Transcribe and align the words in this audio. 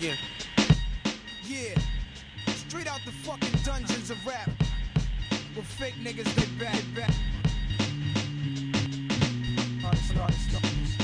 Yeah. 0.00 0.14
Yeah. 1.44 1.74
Straight 2.46 2.88
out 2.88 3.00
the 3.04 3.12
fucking 3.12 3.52
dungeons 3.62 4.10
of 4.10 4.26
rap. 4.26 4.48
With 5.54 5.66
fake 5.66 5.96
niggas, 6.02 6.24
they 6.36 6.46
bad. 6.58 6.82
back. 6.94 7.10
Artists, 9.84 10.16
artist. 10.18 10.54
artists. 10.54 10.96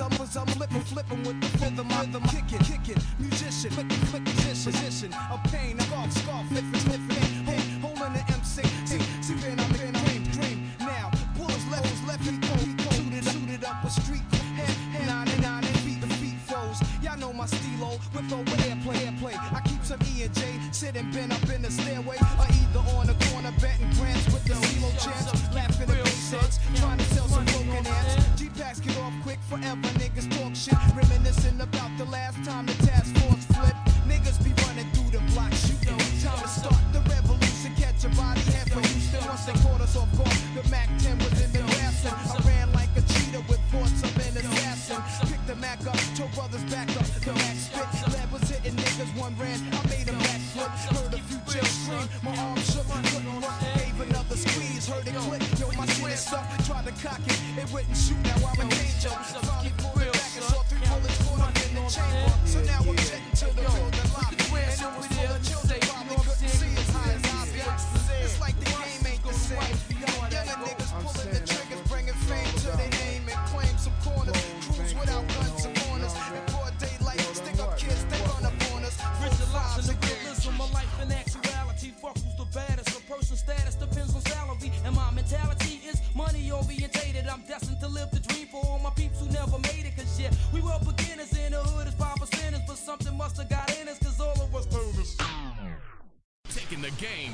I'm, 0.00 0.18
was 0.18 0.36
I'm 0.36 0.46
flipping, 0.46 0.80
flipping 0.80 1.22
with 1.24 1.38
the 1.42 1.64
rhythm, 1.64 1.88
rhythm, 1.88 2.22
kicking, 2.24 2.58
kicking, 2.60 3.02
musician, 3.18 3.70
flicking, 3.70 3.98
flicking, 4.06 4.34
position, 4.34 5.12
a 5.12 5.40
pain, 5.48 5.78
a 5.78 5.84
golf, 5.86 6.10
scarf, 6.12 6.48
flipping, 6.48 6.80
flipping, 6.80 7.80
holding 7.80 8.12
the 8.14 8.24
MC, 8.32 8.62
see, 8.86 8.98
see, 9.20 9.34
I'm 9.46 9.74
in. 9.86 9.93
show 17.94 18.18
with 18.18 18.32
over 18.32 18.56
airplay, 18.62 18.96
airplay. 19.06 19.34
I 19.54 19.60
keep 19.60 19.82
some 19.84 20.00
E 20.14 20.22
and 20.22 20.34
J, 20.34 20.42
sitting 20.72 21.10
bent 21.10 21.32
up 21.32 21.48
in 21.50 21.62
the 21.62 21.70
stairway, 21.70 22.16
or 22.16 22.46
either 22.46 22.80
on 22.96 23.06
the 23.06 23.14
corner 23.26 23.52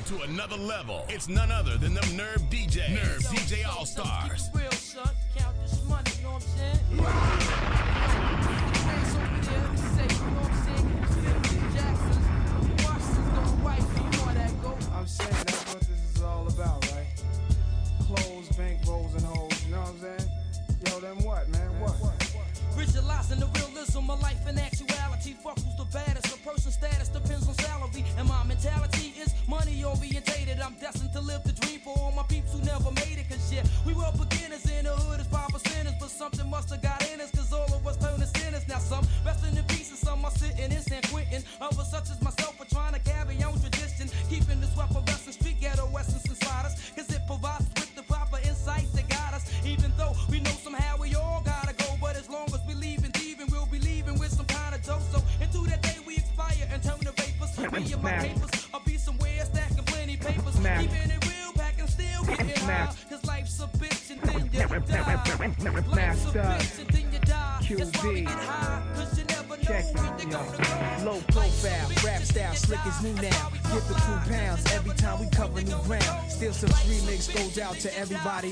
to 0.05 0.21
another 0.21 0.57
level. 0.57 1.05
It's 1.09 1.27
none 1.27 1.51
other 1.51 1.77
than 1.77 1.93
the 1.93 2.05
Nerve 2.15 2.41
DJ. 2.49 2.89
Nerve 2.93 3.21
DJ 3.23 3.67
All 3.67 3.85
Stars. 3.85 4.49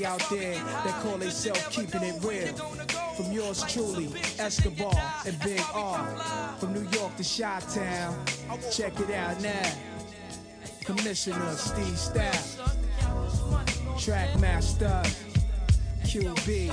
out 0.04 0.22
there 0.30 0.54
that 0.54 1.02
call 1.02 1.18
themselves 1.18 1.66
keeping 1.70 2.02
it 2.02 2.22
real. 2.24 2.54
From 3.16 3.32
yours 3.32 3.62
truly, 3.68 4.08
Escobar 4.38 4.94
and 5.26 5.38
Big 5.40 5.62
R. 5.74 6.06
From 6.58 6.72
New 6.72 6.88
York 6.90 7.16
to 7.16 7.22
Chi 7.22 7.60
Town, 7.74 8.24
check 8.72 8.98
it 9.00 9.10
out 9.14 9.40
now. 9.42 9.72
Commissioner 10.84 11.52
Steve 11.52 11.98
Staff, 11.98 12.58
Trackmaster 13.96 15.02
QB. 16.04 16.70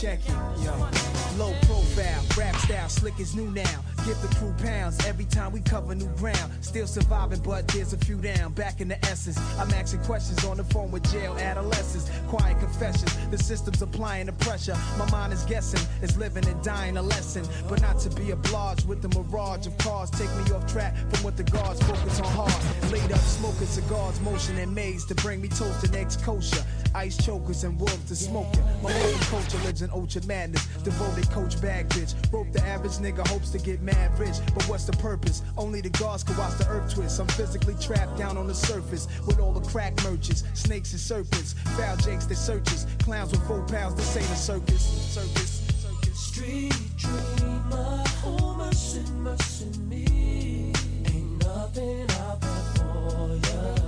Check 0.00 0.20
it, 0.26 0.64
yo. 0.64 1.19
Low 1.38 1.54
profile, 1.62 2.22
rap 2.36 2.56
style, 2.56 2.88
slick 2.88 3.18
is 3.20 3.34
new 3.34 3.50
now. 3.50 3.84
Give 4.04 4.20
the 4.22 4.34
crew 4.36 4.54
pounds 4.62 5.04
every 5.06 5.26
time 5.26 5.52
we 5.52 5.60
cover 5.60 5.94
new 5.94 6.08
ground. 6.16 6.52
Still 6.60 6.86
surviving, 6.86 7.40
but 7.40 7.68
there's 7.68 7.92
a 7.92 7.98
few 7.98 8.16
down. 8.16 8.52
Back 8.52 8.80
in 8.80 8.88
the 8.88 9.02
essence, 9.06 9.38
I'm 9.58 9.70
asking 9.70 10.02
questions 10.02 10.44
on 10.44 10.56
the 10.56 10.64
phone 10.64 10.90
with 10.90 11.10
jail 11.12 11.36
adolescents. 11.38 12.10
Quiet 12.28 12.58
confessions, 12.58 13.16
the 13.30 13.38
system's 13.38 13.80
applying 13.82 14.26
the 14.26 14.32
pressure. 14.32 14.76
My 14.98 15.08
mind 15.10 15.32
is 15.32 15.44
guessing, 15.44 15.80
is 16.02 16.16
living 16.16 16.46
and 16.46 16.62
dying 16.64 16.96
a 16.96 17.02
lesson. 17.02 17.46
But 17.68 17.80
not 17.80 17.98
to 18.00 18.10
be 18.10 18.32
obliged 18.32 18.88
with 18.88 19.02
the 19.02 19.08
mirage 19.08 19.66
of 19.66 19.76
cars. 19.78 20.10
Take 20.10 20.30
me 20.36 20.54
off 20.54 20.66
track 20.66 20.96
from 20.96 21.24
what 21.24 21.36
the 21.36 21.44
guards 21.44 21.80
focus 21.82 22.20
on 22.20 22.26
hard. 22.26 22.90
Laid 22.92 23.12
up, 23.12 23.20
smoking 23.20 23.66
cigars, 23.66 24.20
motion 24.20 24.58
and 24.58 24.74
maze 24.74 25.04
to 25.06 25.14
bring 25.16 25.40
me 25.40 25.48
toast 25.48 25.82
the 25.82 25.88
next 25.88 26.22
kosher. 26.22 26.64
Ice 26.94 27.16
chokers 27.24 27.64
and 27.64 27.78
wolves 27.78 28.04
to 28.08 28.16
smoking. 28.16 28.62
My 28.82 28.92
whole 28.92 29.40
culture 29.40 29.58
lives 29.58 29.82
in 29.82 29.90
ultra 29.90 30.24
madness. 30.26 30.66
Devoted 30.82 31.30
coach 31.30 31.60
bag 31.60 31.88
bitch. 31.90 32.14
Rope 32.32 32.50
the 32.52 32.62
average 32.64 32.92
nigga 32.92 33.26
hopes 33.28 33.50
to 33.50 33.58
get 33.58 33.80
mad 33.80 34.18
rich. 34.18 34.36
But 34.54 34.64
what's 34.68 34.84
the 34.84 34.92
purpose? 34.92 35.42
Only 35.56 35.80
the 35.80 35.90
gods 35.90 36.24
can 36.24 36.36
watch 36.36 36.56
the 36.58 36.66
earth 36.68 36.92
twist. 36.94 37.20
I'm 37.20 37.28
physically 37.28 37.74
trapped 37.80 38.18
down 38.18 38.36
on 38.36 38.46
the 38.46 38.54
surface 38.54 39.06
with 39.26 39.38
all 39.38 39.52
the 39.52 39.66
crack 39.68 39.94
merchants, 40.04 40.44
snakes 40.54 40.92
and 40.92 41.00
serpents, 41.00 41.54
foul 41.76 41.96
jakes 41.96 42.26
that 42.26 42.36
searches, 42.36 42.86
clowns 43.02 43.30
with 43.32 43.46
four 43.46 43.62
pounds. 43.66 43.94
This 43.94 44.16
ain't 44.16 44.26
a 44.26 44.36
circus. 44.36 44.82
Circus. 44.82 45.62
circus. 45.82 46.18
Street 46.18 46.74
dreamer, 46.96 48.04
oh 48.24 48.54
mercy, 48.58 49.02
mercy 49.18 49.66
me. 49.80 50.72
Ain't 51.06 51.44
nothing 51.44 52.06
out 52.22 52.40
there 52.40 52.50
for 52.76 53.36
ya. 53.36 53.79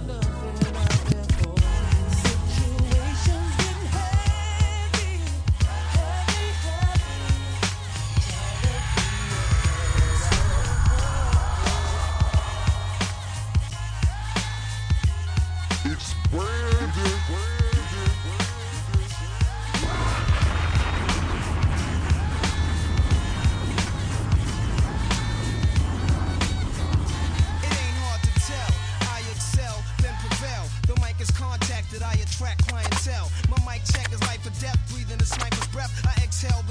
clientele. 32.43 33.31
My 33.49 33.59
mic 33.65 33.83
check 33.87 34.11
is 34.13 34.21
life 34.23 34.45
or 34.47 34.55
death, 34.61 34.79
breathing 34.91 35.21
a 35.21 35.25
sniper's 35.25 35.67
breath. 35.69 35.93
I 36.07 36.23
exhale 36.23 36.63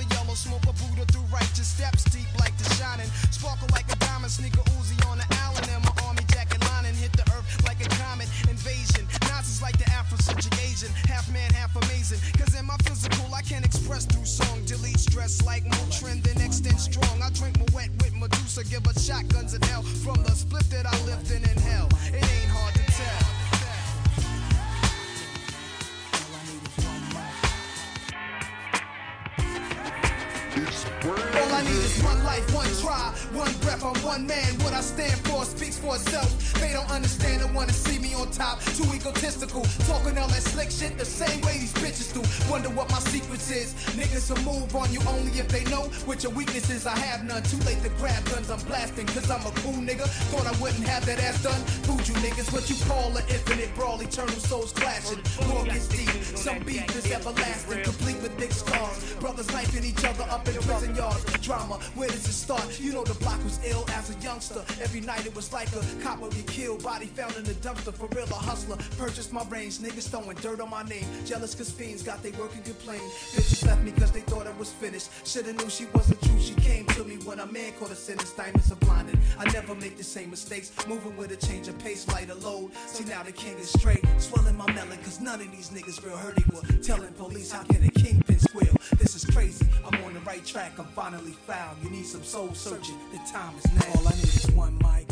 I 46.91 46.99
have 46.99 47.23
none. 47.23 47.41
Too 47.43 47.57
late 47.63 47.81
to 47.83 47.89
grab 47.95 48.23
guns. 48.25 48.51
I'm 48.51 48.59
blasting 48.67 49.07
cause 49.07 49.31
I'm 49.31 49.45
a 49.47 49.51
cool 49.63 49.79
nigga. 49.79 50.05
Thought 50.31 50.47
I 50.47 50.61
wouldn't 50.61 50.85
have 50.87 51.05
that 51.05 51.19
ass 51.23 51.41
done. 51.41 51.61
Food 51.87 52.05
you 52.07 52.15
niggas. 52.15 52.51
What 52.51 52.69
you 52.69 52.75
call 52.85 53.15
an 53.15 53.23
infinite 53.29 53.73
brawl. 53.75 54.01
Eternal 54.01 54.35
souls 54.35 54.73
clashing. 54.73 55.23
War 55.47 55.63
gets 55.63 55.87
deep. 55.87 56.09
Some 56.35 56.59
beef 56.63 56.83
is 56.95 57.09
everlasting. 57.09 57.83
Complete 57.83 58.21
with 58.21 58.37
big 58.37 58.51
scars. 58.51 59.15
Brothers 59.21 59.47
knifing 59.53 59.85
each 59.85 60.03
other 60.03 60.25
up 60.29 60.45
in 60.47 60.55
prison 60.55 60.93
yards. 60.95 61.23
Drama, 61.39 61.75
where 61.95 62.09
does 62.09 62.27
it 62.27 62.33
start? 62.33 62.79
You 62.79 62.91
know 62.91 63.03
the 63.03 63.15
block 63.23 63.41
was 63.43 63.59
ill 63.63 63.85
as 63.95 64.09
a 64.13 64.19
youngster. 64.19 64.61
Every 64.81 64.99
night 64.99 65.25
it 65.25 65.33
was 65.33 65.53
like 65.53 65.71
a 65.71 65.81
cop 66.03 66.19
would 66.19 66.31
be 66.31 66.43
killed. 66.43 66.83
Body 66.83 67.05
found 67.05 67.35
in 67.37 67.45
the 67.45 67.55
dumpster. 67.63 67.93
For 67.93 68.07
real, 68.07 68.25
a 68.25 68.41
hustler. 68.49 68.77
Purchased 68.97 69.31
my 69.31 69.43
range. 69.45 69.77
Niggas 69.77 70.09
throwing 70.09 70.35
dirt 70.37 70.59
on 70.59 70.69
my 70.69 70.83
name. 70.83 71.05
Jealous 71.25 71.55
cause 71.55 71.71
fiends 71.71 72.03
got 72.03 72.21
they 72.21 72.31
work 72.31 72.53
and 72.53 72.65
complain. 72.65 72.99
Bitches 73.31 73.65
left 73.65 73.81
me 73.81 73.91
cause 73.91 74.11
they 74.11 74.21
thought 74.21 74.45
I 74.45 74.51
was 74.59 74.71
finished. 74.71 75.09
Shoulda 75.25 75.53
knew 75.53 75.69
she 75.69 75.85
wasn't 75.93 76.21
true. 76.21 76.39
She 76.41 76.53
came 76.55 76.80
to 76.87 77.03
me 77.03 77.17
when 77.25 77.39
a 77.39 77.45
man 77.45 77.73
caught 77.79 77.91
a 77.91 77.95
sentence. 77.95 78.31
Diamonds 78.31 78.71
are 78.71 78.75
blinded. 78.75 79.17
I 79.37 79.45
never 79.51 79.75
make 79.75 79.97
the 79.97 80.03
same 80.03 80.29
mistakes. 80.29 80.71
Moving 80.87 81.15
with 81.17 81.31
a 81.31 81.37
change 81.37 81.67
of 81.67 81.77
pace, 81.79 82.07
lighter 82.07 82.35
load. 82.35 82.71
See 82.87 83.03
now 83.05 83.23
the 83.23 83.31
king 83.31 83.57
is 83.57 83.69
straight. 83.69 84.03
Swelling 84.17 84.57
my 84.57 84.71
melon 84.73 84.97
cause 84.99 85.19
none 85.19 85.41
of 85.41 85.51
these 85.51 85.69
niggas 85.69 86.03
real 86.05 86.17
hurt. 86.17 86.35
They 86.35 86.43
were 86.53 86.83
telling 86.83 87.13
police 87.13 87.51
how 87.51 87.63
can 87.63 87.83
a 87.83 87.91
kingpin 87.91 88.39
squeal. 88.39 88.75
This 88.97 89.15
is 89.15 89.25
crazy. 89.25 89.65
I'm 89.85 90.03
on 90.03 90.13
the 90.13 90.19
right 90.21 90.45
track. 90.45 90.77
I'm 90.77 90.85
finally 90.85 91.31
found. 91.47 91.83
You 91.83 91.89
need 91.89 92.05
some 92.05 92.23
soul 92.23 92.53
searching. 92.53 92.97
The 93.11 93.17
time 93.31 93.53
is 93.57 93.65
now. 93.73 93.99
All 93.99 94.07
I 94.07 94.11
need 94.11 94.23
is 94.23 94.51
one 94.51 94.77
mic. 94.77 95.11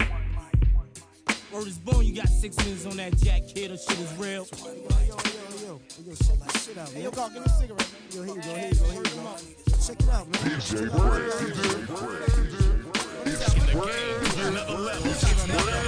Word 1.52 1.66
is 1.66 1.80
born, 1.80 2.06
you 2.06 2.14
got 2.14 2.30
six 2.30 2.56
minutes 2.58 2.86
on 2.86 2.96
that 2.98 3.18
jack 3.18 3.48
kid, 3.48 3.72
that 3.72 3.80
shit 3.80 4.00
is 4.00 4.14
real. 4.20 4.46
Hey, 6.94 7.02
yo, 7.02 7.10
Carl, 7.10 7.30
give 7.30 7.40
me 7.40 7.46
a 7.46 7.50
cigarette, 7.50 7.92
man. 7.92 8.02
Yo, 8.12 8.22
here 8.22 8.36
you 8.36 8.42
go, 8.42 8.50
here 8.50 8.70
you 8.70 8.76
go, 8.76 8.86
here 8.86 9.04
you 9.04 9.10
go. 9.66 9.69
Check 9.82 10.02
it 10.02 10.10
out, 10.10 10.28
man. 10.28 10.42
DJ 10.42 10.90
Brand. 10.92 11.24
It's 13.26 13.54
Brand. 13.72 14.48
Another 14.48 14.78
level. 14.78 15.12
It's 15.12 15.24
Brand. 15.48 15.80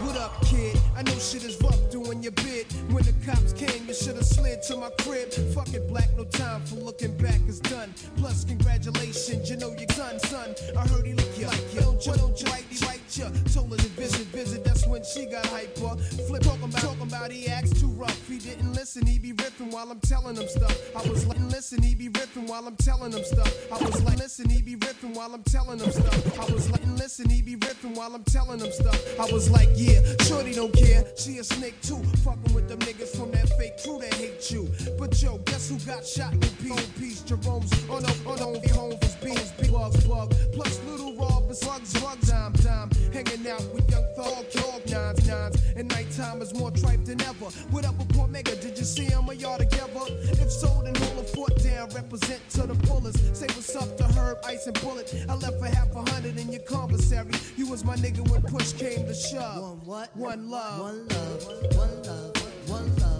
What 0.00 0.16
up, 0.16 0.40
kid? 0.46 0.77
I 0.98 1.02
know 1.02 1.12
shit 1.12 1.44
is 1.44 1.56
rough 1.62 1.78
doing 1.92 2.24
your 2.24 2.32
bid. 2.32 2.66
When 2.90 3.04
the 3.04 3.14
cops 3.24 3.52
came, 3.52 3.86
you 3.86 3.94
should 3.94 4.16
have 4.16 4.26
slid 4.26 4.62
to 4.64 4.76
my 4.78 4.90
crib. 4.98 5.30
Fuck 5.54 5.72
it, 5.72 5.86
black, 5.86 6.08
no 6.16 6.24
time 6.24 6.60
for 6.64 6.74
looking 6.74 7.16
back 7.18 7.38
is 7.46 7.60
done. 7.60 7.94
Plus, 8.16 8.44
congratulations, 8.44 9.48
you 9.48 9.56
know 9.58 9.70
your 9.78 9.86
gun, 9.96 10.18
son. 10.18 10.56
I 10.76 10.88
heard 10.88 11.06
he 11.06 11.14
look 11.14 11.30
like 11.46 11.72
you. 11.72 11.82
Don't 11.82 12.04
you, 12.04 12.14
don't 12.14 12.40
you, 12.40 12.46
right, 12.50 12.64
he 12.68 12.84
right 12.84 13.00
ya. 13.16 13.28
Told 13.54 13.70
her 13.70 13.76
to 13.76 13.88
visit, 13.90 14.26
visit, 14.34 14.64
that's 14.64 14.88
when 14.88 15.04
she 15.04 15.26
got 15.26 15.46
hyper. 15.46 15.94
Flip, 16.26 16.42
talking 16.42 16.64
about, 16.64 16.82
talking 16.82 17.02
about 17.02 17.30
he 17.30 17.46
acts 17.46 17.80
too 17.80 17.90
rough. 17.90 18.26
He 18.26 18.38
didn't 18.38 18.72
listen, 18.72 19.06
he 19.06 19.20
be 19.20 19.30
ripping 19.30 19.70
while 19.70 19.92
I'm 19.92 20.00
telling 20.00 20.34
him 20.34 20.48
stuff. 20.48 20.76
I 20.96 21.08
was 21.08 21.24
like, 21.28 21.38
listen, 21.48 21.80
he 21.80 21.94
be 21.94 22.08
ripping 22.08 22.48
while 22.48 22.66
I'm 22.66 22.76
telling 22.76 23.12
him 23.12 23.22
stuff. 23.22 23.54
I 23.70 23.84
was 23.84 24.02
like, 24.02 24.16
listen, 24.16 24.50
he 24.50 24.62
be 24.62 24.74
ripping 24.74 25.14
while 25.14 25.32
I'm 25.32 25.44
telling 25.44 25.78
him 25.78 25.92
stuff. 25.92 26.40
I 26.40 26.52
was 26.52 26.68
like, 26.72 26.84
listen, 26.96 27.30
he 27.30 27.40
be 27.40 27.54
ripping 27.54 27.94
while 27.94 28.16
I'm 28.16 28.24
telling 28.24 28.58
him 28.58 28.72
stuff. 28.72 29.20
I 29.20 29.32
was 29.32 29.48
like, 29.48 29.68
yeah, 29.76 30.00
shorty 30.22 30.54
don't 30.54 30.74
care. 30.74 30.87
She 31.18 31.38
a 31.38 31.44
snake 31.44 31.74
too. 31.82 32.02
Fucking 32.24 32.54
with 32.54 32.68
them 32.68 32.78
niggas 32.78 33.16
from 33.16 33.32
that 33.32 33.48
fake 33.58 33.82
crew 33.82 33.98
that 34.00 34.14
hate 34.14 34.50
you. 34.50 34.68
But 34.98 35.20
yo, 35.20 35.38
guess 35.38 35.68
who 35.68 35.78
got 35.80 36.06
shot 36.06 36.32
in 36.32 36.40
peace? 36.40 36.70
On 36.70 36.92
peace, 36.98 37.20
Jerome's 37.22 37.72
on 37.90 38.02
no, 38.02 38.30
on 38.30 38.60
be 38.62 38.68
home 38.68 38.96
for 39.00 39.26
big 39.26 39.72
bugs, 39.72 40.06
bug. 40.06 40.34
Plus 40.52 40.80
little 40.84 41.14
robbers, 41.16 41.60
slugs, 41.60 41.88
slugs, 41.90 42.30
time, 42.30 42.52
time. 42.54 42.90
Hanging 43.12 43.46
out 43.48 43.62
with 43.74 43.90
young 43.90 44.06
thug, 44.16 44.50
nines, 44.98 45.28
nines. 45.28 45.56
And 45.76 45.88
nighttime 45.88 46.42
is 46.42 46.52
more 46.54 46.70
tripe 46.70 47.04
than 47.04 47.20
ever. 47.22 47.46
What 47.70 47.84
up 47.84 47.96
with 47.98 48.08
Cormega? 48.08 48.60
Did 48.60 48.78
you 48.78 48.84
see 48.84 49.04
him 49.04 49.28
or 49.28 49.34
y'all 49.34 49.58
together? 49.58 50.04
If 50.42 50.50
so, 50.50 50.82
then 50.84 50.94
hold 50.94 51.18
a 51.18 51.26
fort 51.34 51.54
down, 51.62 51.88
represent 51.90 52.40
to 52.50 52.62
the 52.66 52.74
fullest. 52.86 53.36
Say 53.36 53.46
what's 53.54 53.74
up 53.76 53.96
to 53.98 54.04
Herb, 54.04 54.38
Ice, 54.44 54.66
and 54.66 54.80
Bullet. 54.80 55.14
I 55.28 55.34
left 55.34 55.58
for 55.58 55.66
half 55.66 55.94
a 55.94 56.10
hundred 56.10 56.38
in 56.38 56.50
your 56.52 56.62
commissary. 56.62 57.32
You 57.56 57.68
was 57.68 57.84
my 57.84 57.96
nigga 57.96 58.28
when 58.30 58.42
push 58.42 58.72
came 58.72 59.06
to 59.06 59.14
shove. 59.14 59.62
One 59.62 59.78
what? 59.86 60.16
One 60.16 60.50
love. 60.50 60.80
One 60.80 61.08
love, 61.08 61.46
one 61.46 62.02
love, 62.02 62.68
one 62.68 62.96
love, 62.96 63.17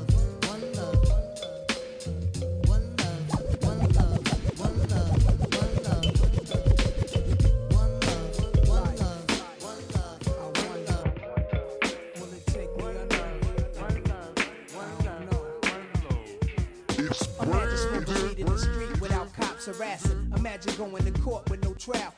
harassing. 19.69 20.33
Imagine 20.37 20.75
going 20.77 21.05
to 21.05 21.21
court 21.21 21.49
with 21.51 21.63
no 21.63 21.75
trial. 21.75 22.15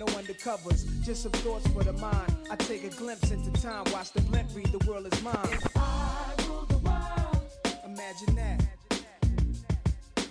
no 0.00 0.06
undercovers. 0.06 0.86
Just 1.04 1.22
some 1.24 1.32
thoughts 1.32 1.66
for 1.68 1.84
the 1.84 1.92
mind. 1.92 2.34
I 2.50 2.56
take 2.56 2.84
a 2.84 2.88
glimpse 2.88 3.30
into 3.30 3.52
time. 3.60 3.84
Watch 3.92 4.12
the 4.12 4.22
blimp 4.22 4.48
read, 4.54 4.72
the 4.72 4.78
world 4.90 5.06
is 5.12 5.22
mine. 5.22 5.58
I 5.76 6.34
rule 6.48 6.64
the 6.64 6.78
world. 6.78 7.50
Imagine 7.84 8.34
that. 8.36 8.64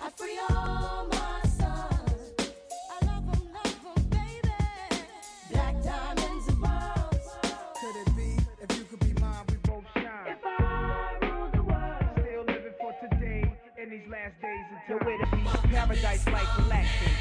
I 0.02 0.10
free 0.18 0.40
all 0.50 1.08
my 1.12 1.42
sons. 1.44 2.52
I 2.90 3.06
love 3.06 3.24
'em, 3.32 3.54
love 3.54 3.86
'em, 3.96 4.04
baby. 4.10 4.58
Black 5.52 5.76
diamonds 5.84 6.48
and 6.48 6.64
pearls. 6.64 7.28
Could 7.80 7.96
it 8.04 8.16
be? 8.16 8.38
If 8.64 8.76
you 8.76 8.84
could 8.86 9.00
be 9.02 9.14
mine, 9.22 9.46
we 9.50 9.56
both 9.70 9.86
shine. 9.94 10.34
If 10.34 10.40
I 10.44 11.18
rule 11.22 11.50
the 11.54 11.62
world. 11.62 12.04
Still 12.18 12.44
living 12.46 12.74
for 12.82 12.94
today 13.04 13.54
in 13.78 13.90
these 13.92 14.08
last 14.10 14.34
days 14.42 14.66
until 14.74 14.98
we're 15.06 15.24
to 15.24 15.28
be 15.36 15.44
paradise 15.76 16.26
life 16.26 16.58
relaxing. 16.58 17.14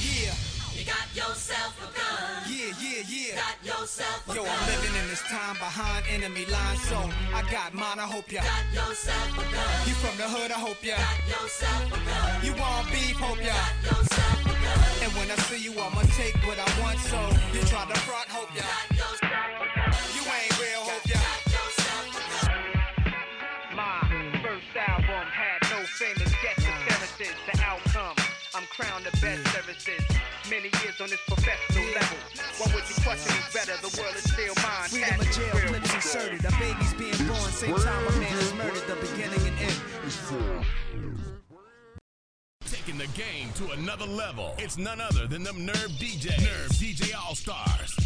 Yeah, 0.00 0.32
You 0.76 0.84
got 0.84 1.08
yourself 1.16 1.72
a 1.80 1.88
gun. 1.88 2.44
yeah, 2.52 2.68
yeah, 2.84 3.00
yeah. 3.08 3.40
Got 3.40 3.56
yourself 3.64 4.28
a 4.28 4.34
Yo, 4.36 4.44
gun. 4.44 4.52
I'm 4.52 4.68
living 4.68 4.94
in 5.00 5.08
this 5.08 5.22
time 5.24 5.56
behind 5.56 6.04
enemy 6.12 6.44
lines, 6.52 6.82
so 6.84 7.00
I 7.32 7.40
got 7.50 7.72
mine. 7.72 7.96
I 7.98 8.04
hope 8.04 8.30
ya. 8.30 8.42
Got 8.44 8.84
yourself 8.84 9.40
a 9.40 9.44
gun. 9.56 9.72
You 9.88 9.94
from 10.04 10.16
the 10.20 10.28
hood, 10.28 10.52
I 10.52 10.60
hope 10.60 10.84
ya. 10.84 11.00
Got 11.00 11.16
yourself 11.32 11.88
a 11.96 12.00
gun. 12.04 12.44
You 12.44 12.52
want 12.60 12.92
beef, 12.92 13.16
hope 13.16 13.40
ya. 13.40 13.56
Got 13.56 13.72
yourself 13.88 14.40
a 14.44 14.52
gun. 14.52 14.78
And 15.00 15.10
when 15.16 15.32
I 15.32 15.36
see 15.48 15.64
you, 15.64 15.72
I'ma 15.80 16.04
take 16.12 16.36
what 16.44 16.60
I 16.60 16.68
want, 16.84 16.98
so 17.08 17.18
you 17.56 17.64
try 17.72 17.88
to 17.88 17.96
front, 18.04 18.28
hope 18.28 18.52
ya. 18.52 18.60
Got 18.60 19.00
yourself 19.00 19.32
a 19.32 19.66
gun. 19.80 19.96
You 20.12 20.22
ain't 20.28 20.52
real, 20.60 20.84
same 37.66 37.76
time 37.78 38.20
man 38.20 38.58
murdered. 38.58 38.82
The 38.86 38.96
beginning 38.96 39.40
and 39.46 39.58
end. 39.58 39.80
Taking 42.64 42.98
the 42.98 43.06
game 43.08 43.50
to 43.54 43.70
another 43.72 44.06
level. 44.06 44.54
It's 44.58 44.78
none 44.78 45.00
other 45.00 45.26
than 45.26 45.42
them 45.42 45.64
Nerve 45.64 45.90
DJs. 45.98 46.38
Nerve 46.40 46.70
DJ 46.70 47.14
All 47.16 47.34
Stars. 47.34 48.05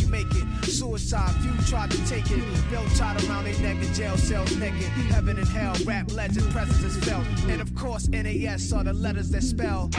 you 0.00 0.08
make 0.08 0.26
it. 0.30 0.64
Suicide, 0.64 1.34
few 1.42 1.52
tried 1.66 1.90
to 1.90 2.06
take 2.06 2.30
it. 2.30 2.42
Belt 2.70 2.86
tied 2.96 3.22
around 3.24 3.44
their 3.44 3.58
neck 3.60 3.82
in 3.82 3.94
jail 3.94 4.16
cells 4.16 4.56
naked. 4.56 4.88
Heaven 5.12 5.38
and 5.38 5.48
hell, 5.48 5.74
rap 5.84 6.12
legend, 6.12 6.50
presence 6.52 6.82
is 6.82 6.96
felt. 7.04 7.26
And 7.48 7.60
of 7.60 7.74
course, 7.74 8.08
NAS 8.08 8.72
are 8.72 8.84
the 8.84 8.92
letters 8.92 9.30
that 9.30 9.42
spell. 9.42 9.90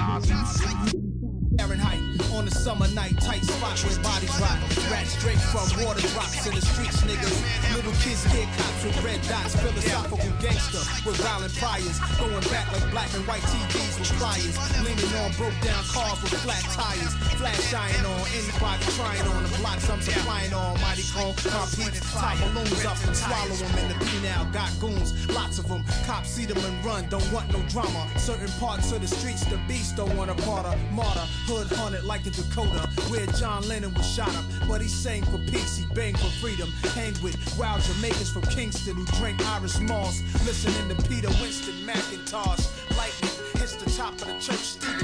Fahrenheit 1.57 1.96
on 2.37 2.47
a 2.47 2.51
summer 2.51 2.87
night, 2.93 3.17
tight 3.19 3.43
spot 3.43 3.81
where 3.81 3.97
bodies 4.05 4.29
rot. 4.37 4.61
Rats 4.93 5.17
straight 5.17 5.41
from 5.49 5.65
water 5.81 6.05
drops 6.13 6.45
in 6.45 6.53
the 6.53 6.61
streets, 6.61 7.01
niggas. 7.01 7.33
Little 7.73 7.91
kids 7.97 8.21
get 8.29 8.45
cops 8.53 8.85
with 8.85 8.97
red 9.01 9.21
dots. 9.25 9.57
Philosophical 9.57 10.29
gangster 10.37 10.85
with 11.01 11.17
violent 11.17 11.53
priors. 11.57 11.97
Going 12.21 12.45
back 12.53 12.69
like 12.69 12.85
black 12.93 13.09
and 13.17 13.25
white 13.25 13.41
TVs 13.49 13.97
with 13.97 14.11
flyers. 14.21 14.53
Leaning 14.85 15.09
on 15.17 15.33
broke 15.33 15.57
down 15.65 15.81
cars 15.89 16.21
with 16.21 16.37
flat 16.45 16.61
tires. 16.77 17.17
Flash 17.41 17.57
shining 17.73 18.05
on 18.05 18.21
anybody 18.29 18.85
trying 18.93 19.25
on 19.33 19.41
the 19.41 19.49
blocks 19.57 19.89
I'm 19.89 20.01
supplying 20.01 20.53
on. 20.53 20.77
Mighty 20.85 21.09
cone, 21.09 21.33
my 21.49 21.65
peeps 21.73 22.05
tie 22.13 22.37
balloons 22.37 22.85
up 22.85 23.01
and 23.01 23.17
swallow 23.17 23.57
them 23.57 23.73
in 23.81 23.87
the 23.89 23.97
P-now. 24.05 24.45
Got 24.53 24.69
goons, 24.79 25.09
lots 25.33 25.57
of 25.57 25.67
them. 25.67 25.81
Cops 26.05 26.29
see 26.29 26.45
them 26.45 26.61
and 26.61 26.85
run, 26.85 27.09
don't 27.09 27.25
want 27.33 27.49
no 27.49 27.59
drama. 27.73 28.05
Certain 28.17 28.51
parts 28.61 28.91
of 28.91 29.01
the 29.01 29.07
streets, 29.09 29.41
the 29.45 29.57
beast 29.67 29.97
don't 29.97 30.15
want 30.15 30.29
a 30.29 30.37
martyr. 30.45 30.77
Martyr, 30.93 31.25
hood 31.49 31.67
haunted 31.73 32.03
like 32.03 32.26
Dakota, 32.29 32.89
where 33.09 33.25
John 33.27 33.67
Lennon 33.67 33.93
was 33.93 34.09
shot 34.09 34.33
up. 34.35 34.45
But 34.67 34.81
he 34.81 34.87
sang 34.87 35.23
for 35.23 35.37
peace, 35.39 35.77
he 35.77 35.85
banged 35.93 36.19
for 36.19 36.31
freedom. 36.41 36.69
Hang 36.95 37.13
with 37.21 37.37
wild 37.57 37.81
Jamaicans 37.81 38.31
from 38.31 38.43
Kingston 38.43 38.95
who 38.95 39.05
drink 39.19 39.45
Irish 39.47 39.79
Moss. 39.79 40.21
Listening 40.45 40.95
to 40.95 41.09
Peter 41.09 41.29
Winston 41.41 41.75
McIntosh. 41.85 42.65
Lightning 42.97 43.31
hits 43.59 43.75
the 43.75 43.89
top 43.91 44.13
of 44.13 44.27
the 44.27 44.33
church 44.39 44.57
steeple 44.57 44.96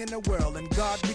in 0.00 0.08
the 0.08 0.20
world, 0.20 0.56
and 0.56 0.68
God 0.70 0.98
we 1.06 1.14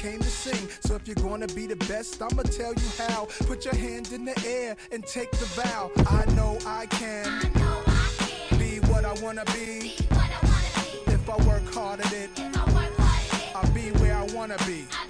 came 0.00 0.18
to 0.18 0.30
sing. 0.30 0.66
So 0.80 0.94
if 0.94 1.06
you're 1.06 1.14
gonna 1.16 1.46
be 1.48 1.66
the 1.66 1.76
best, 1.76 2.22
I'ma 2.22 2.42
tell 2.42 2.72
you 2.72 2.88
how. 2.96 3.28
Put 3.46 3.66
your 3.66 3.74
hand 3.74 4.12
in 4.12 4.24
the 4.24 4.36
air 4.46 4.74
and 4.92 5.06
take 5.06 5.30
the 5.32 5.44
vow. 5.60 5.90
I 6.06 6.24
know 6.32 6.56
I 6.66 6.86
can 6.86 7.40
be 8.58 8.80
what 8.90 9.04
I 9.04 9.12
wanna 9.22 9.44
be. 9.46 9.96
If 11.06 11.28
I 11.28 11.36
work 11.46 11.74
hard 11.74 12.00
at 12.00 12.12
it, 12.14 12.30
I'll 13.54 13.70
be 13.74 13.90
where 14.00 14.16
I 14.16 14.24
wanna 14.34 14.56
be. 14.66 14.86
B, 14.86 15.09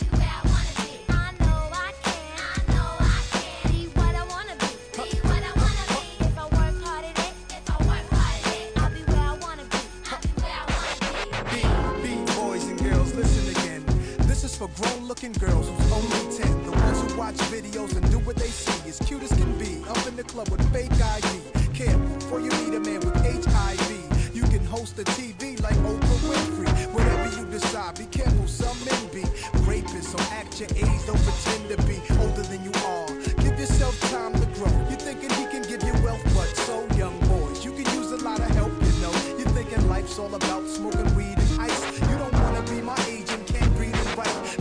for 14.60 14.68
grown 14.82 15.08
looking 15.08 15.32
girls 15.32 15.66
who's 15.66 15.90
only 15.92 16.36
10. 16.36 16.64
The 16.64 16.72
ones 16.72 17.00
who 17.00 17.18
watch 17.18 17.36
videos 17.48 17.96
and 17.96 18.04
do 18.10 18.18
what 18.18 18.36
they 18.36 18.48
see. 18.48 18.90
As 18.90 18.98
cute 18.98 19.22
as 19.22 19.32
can 19.32 19.56
be. 19.56 19.82
Up 19.88 20.06
in 20.06 20.16
the 20.16 20.24
club 20.24 20.50
with 20.50 20.60
fake 20.70 20.92
ID. 20.92 21.28
Careful 21.72 22.14
before 22.18 22.40
you 22.40 22.50
meet 22.60 22.74
a 22.74 22.80
man 22.80 23.00
with 23.00 23.16
HIV. 23.24 24.36
You 24.36 24.42
can 24.52 24.62
host 24.66 24.98
a 24.98 25.04
TV 25.16 25.58
like 25.62 25.76
Oprah 25.76 26.20
Winfrey. 26.28 26.68
Whatever 26.92 27.40
you 27.40 27.46
decide, 27.46 27.98
be 27.98 28.04
careful, 28.06 28.46
some 28.46 28.76
men 28.84 29.02
be 29.14 29.22
rapists. 29.64 30.12
So 30.12 30.18
act 30.34 30.60
your 30.60 30.68
age, 30.76 31.00
don't 31.06 31.22
pretend 31.24 31.64
to 31.72 31.78
be 31.88 31.96
older 32.20 32.42
than 32.42 32.62
you 32.62 32.72
are. 32.84 33.08
Give 33.42 33.58
yourself 33.58 33.98
time 34.12 34.34
to 34.34 34.46
grow. 34.60 34.72
You're 34.90 35.00
thinking 35.00 35.30
he 35.40 35.46
can 35.46 35.62
give 35.62 35.82
you 35.82 35.94
wealth, 36.04 36.22
but 36.36 36.52
so 36.68 36.86
young 36.98 37.18
boys. 37.32 37.64
You 37.64 37.72
can 37.72 37.86
use 37.96 38.12
a 38.12 38.20
lot 38.22 38.38
of 38.38 38.50
help, 38.60 38.72
you 38.72 39.00
know. 39.00 39.14
You're 39.38 39.54
thinking 39.56 39.88
life's 39.88 40.18
all 40.18 40.34
about 40.34 40.68
smoking 40.68 41.14
weed 41.14 41.39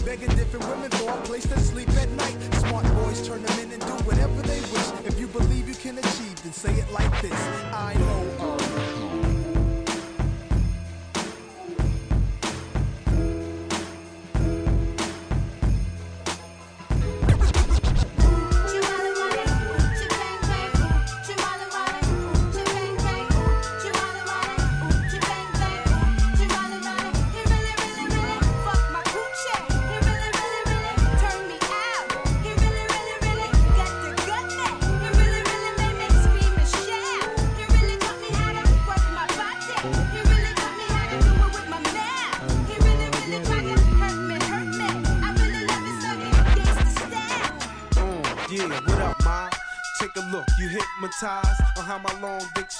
Begging 0.09 0.35
different 0.35 0.67
women 0.67 0.89
for 0.89 1.11
a 1.11 1.21
place 1.21 1.45
to 1.45 1.59
sleep 1.59 1.87
at 1.89 2.09
night. 2.09 2.35
Smart 2.55 2.83
boys 2.95 3.27
turn 3.27 3.43
them 3.43 3.59
in 3.59 3.71
and 3.71 3.79
do 3.79 3.93
whatever 4.09 4.41
they 4.41 4.59
wish. 4.59 5.05
If 5.05 5.19
you 5.19 5.27
believe 5.27 5.69
you 5.69 5.75
can 5.75 5.99
achieve, 5.99 6.41
then 6.41 6.51
say 6.51 6.73
it 6.73 6.91
like 6.91 7.21
this. 7.21 7.68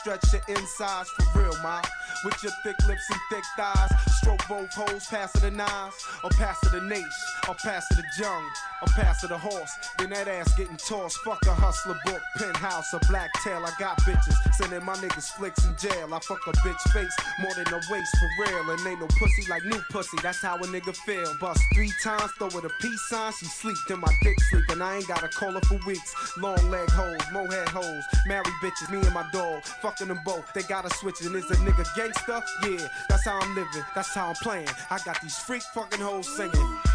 Stretch 0.10 0.34
your 0.34 0.58
insides 0.58 1.10
for 1.10 1.40
real, 1.40 1.56
ma. 1.62 1.82
With 2.26 2.42
your 2.42 2.52
thick 2.64 2.76
lips 2.88 3.08
and 3.12 3.20
thick 3.30 3.44
thighs, 3.56 3.92
stroke 4.18 4.42
both 4.50 4.74
holes, 4.74 5.06
pass 5.08 5.34
it 5.36 5.42
the 5.42 5.52
nines, 5.52 5.94
or 6.24 6.32
pass 6.32 6.58
it 6.64 6.72
the 6.72 6.82
nation, 6.82 7.06
or 7.48 7.56
pass 7.56 7.86
it 7.92 7.98
the 7.98 8.24
jung. 8.24 8.44
I'm 8.82 8.88
past 8.94 9.28
the 9.28 9.38
horse, 9.38 9.72
then 9.98 10.10
that 10.12 10.28
ass 10.28 10.56
getting 10.56 10.78
tossed. 10.78 11.18
Fuck 11.26 11.46
a 11.46 11.54
hustler 11.54 12.00
book, 12.06 12.22
penthouse, 12.38 12.94
a 12.94 13.00
black 13.10 13.30
tail. 13.44 13.64
I 13.66 13.72
got 13.80 14.00
bitches, 14.02 14.36
sending 14.56 14.84
my 14.86 14.96
niggas 14.96 15.30
flicks 15.32 15.66
in 15.66 15.76
jail. 15.78 16.14
I 16.14 16.20
fuck 16.20 16.46
a 16.48 16.52
bitch 16.64 16.82
face 16.94 17.16
more 17.42 17.54
than 17.56 17.68
a 17.68 17.80
waist 17.92 18.16
for 18.18 18.30
real. 18.46 18.70
And 18.72 18.88
ain't 18.88 19.02
no 19.02 19.08
pussy 19.08 19.50
like 19.50 19.66
new 19.66 19.82
pussy, 19.90 20.18
that's 20.24 20.42
how 20.42 20.56
a 20.56 20.68
nigga 20.68 20.96
feel. 20.96 21.36
Bust 21.40 21.62
three 21.74 21.92
times, 22.04 22.32
throw 22.38 22.48
it 22.48 22.66
a 22.66 22.70
peace 22.82 23.02
sign, 23.10 23.34
she 23.38 23.46
sleep, 23.46 23.78
then 23.88 24.00
my 24.00 24.14
dick 24.22 24.40
sleep. 24.50 24.64
And 24.70 24.82
I 24.82 24.98
ain't 24.98 25.08
gotta 25.08 25.28
call 25.28 25.52
her 25.52 25.62
for 25.62 25.80
weeks. 25.86 26.38
Long 26.38 26.70
leg 26.70 26.90
hoes, 26.90 27.22
mohead 27.34 27.68
hoes, 27.70 28.04
married 28.28 28.48
bitches, 28.64 28.90
me 28.92 29.00
and 29.00 29.14
my 29.14 29.26
dog, 29.34 29.64
fucking 29.82 30.08
them 30.08 30.20
both. 30.24 30.54
They 30.54 30.64
gotta 30.64 30.90
switch, 30.96 31.22
and 31.22 31.36
is 31.36 31.52
a 31.52 31.56
nigga 31.56 31.86
gangster? 31.96 32.42
Yeah, 32.64 32.88
that's 33.10 33.26
how 33.26 33.40
I'm 33.40 33.56
living, 33.56 33.84
that's 33.94 34.14
how 34.14 34.30
I'm 34.30 34.36
playing. 34.36 34.70
I 34.90 35.00
got 35.06 35.22
these 35.22 35.38
freak 35.38 35.64
fucking 35.74 36.00
hoes 36.00 36.28
singing. 36.36 36.54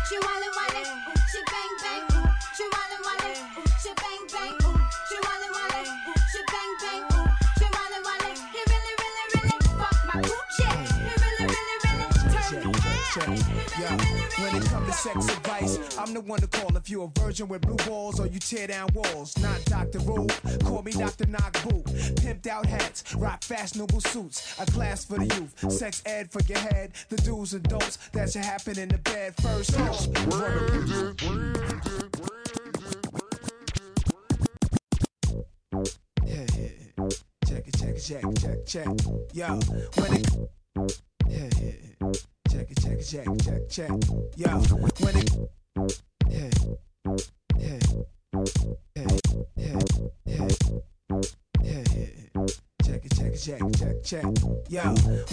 She 0.09 0.19
wallin' 0.19 0.51
wallin', 0.57 0.87
ooh, 0.87 1.24
she 1.35 1.43
bang 1.51 1.75
bang, 1.83 2.03
ooh, 2.15 2.31
she 2.55 2.63
wallin' 2.63 3.03
wallin', 3.03 3.35
ooh, 3.59 3.67
she 3.83 3.91
bang 3.99 4.23
bang, 4.31 4.55
ooh, 4.71 4.79
she 5.09 5.17
wallin' 5.19 5.51
wallin', 5.51 5.89
ooh, 6.07 6.15
she 6.31 6.41
bang 6.47 6.73
bang, 6.79 7.03
ooh, 7.11 7.27
she 7.59 7.67
wallin' 7.75 8.03
wallin'. 8.07 8.39
He 8.55 8.61
really, 8.71 8.95
really, 9.03 9.25
really 9.35 9.59
fuck 9.75 9.99
my 10.07 10.23
coochie. 10.23 10.71
He 10.95 11.11
really, 11.11 11.47
really, 11.51 11.77
really 11.83 12.07
turn 12.31 12.55
me 12.55 12.71
out. 12.71 13.35
He 13.35 13.83
yo. 13.83 13.89
really, 13.91 13.99
really, 13.99 14.14
When 14.39 14.57
it 14.57 14.65
comes 14.65 14.87
to 14.89 14.93
sex 14.93 15.29
advice, 15.29 15.99
I'm 15.99 16.13
the 16.13 16.21
one 16.21 16.41
to 16.41 16.49
call 16.49 16.77
if 16.77 16.91
you're 16.91 17.05
a 17.05 17.21
virgin 17.21 17.47
with 17.47 17.63
blue 17.63 17.77
balls 17.87 18.19
or 18.19 18.27
you 18.27 18.41
tear 18.41 18.67
down 18.67 18.89
walls. 18.93 19.37
Not 19.39 19.65
Dr. 19.67 20.01
Ruth, 20.01 20.65
call 20.65 20.83
me 20.83 20.91
Dr. 20.93 21.27
Knock 21.27 21.53
Boot. 21.63 21.85
Pimped 22.17 22.47
out 22.49 22.67
hats, 22.67 23.15
rock 23.15 23.45
fashionable 23.45 24.01
suits. 24.01 24.59
A 24.61 24.67
class 24.67 25.05
for 25.05 25.19
the 25.19 25.27
youth, 25.37 25.73
sex 25.73 26.03
ed 26.05 26.33
for 26.33 26.43
your 26.43 26.59
head. 26.59 26.93
The 27.11 27.17
do's 27.19 27.55
and 27.55 27.63
don'ts 27.65 27.99
that 28.13 28.33
should 28.33 28.45
happen 28.45 28.79
in 28.79 28.89
the 28.89 28.99
bed 28.99 29.35
first. 29.41 29.71
Yeah. 36.25 36.47
Check 37.47 37.69
it, 37.69 37.77
check 37.77 37.95
it, 37.95 38.03
check 38.03 38.25
check 38.41 38.67
check. 38.67 38.87
Yo, 39.33 39.47
when 39.97 40.13
it. 40.15 40.29
Yeah, 41.29 41.51
yeah. 41.61 41.84
Check 42.85 43.01
check 43.01 43.27
check 43.39 43.69
check. 43.71 43.89
Yo, 44.37 44.49
when 45.01 45.17
it. 45.17 45.31
Yeah, 46.29 46.51
Check 53.45 53.59
check 53.59 53.61
check 53.61 53.69
it, 53.69 53.77
check 53.77 53.89
it, 53.89 54.05
check 54.05 54.25
it. 54.25 54.71
Yo, 54.71 54.81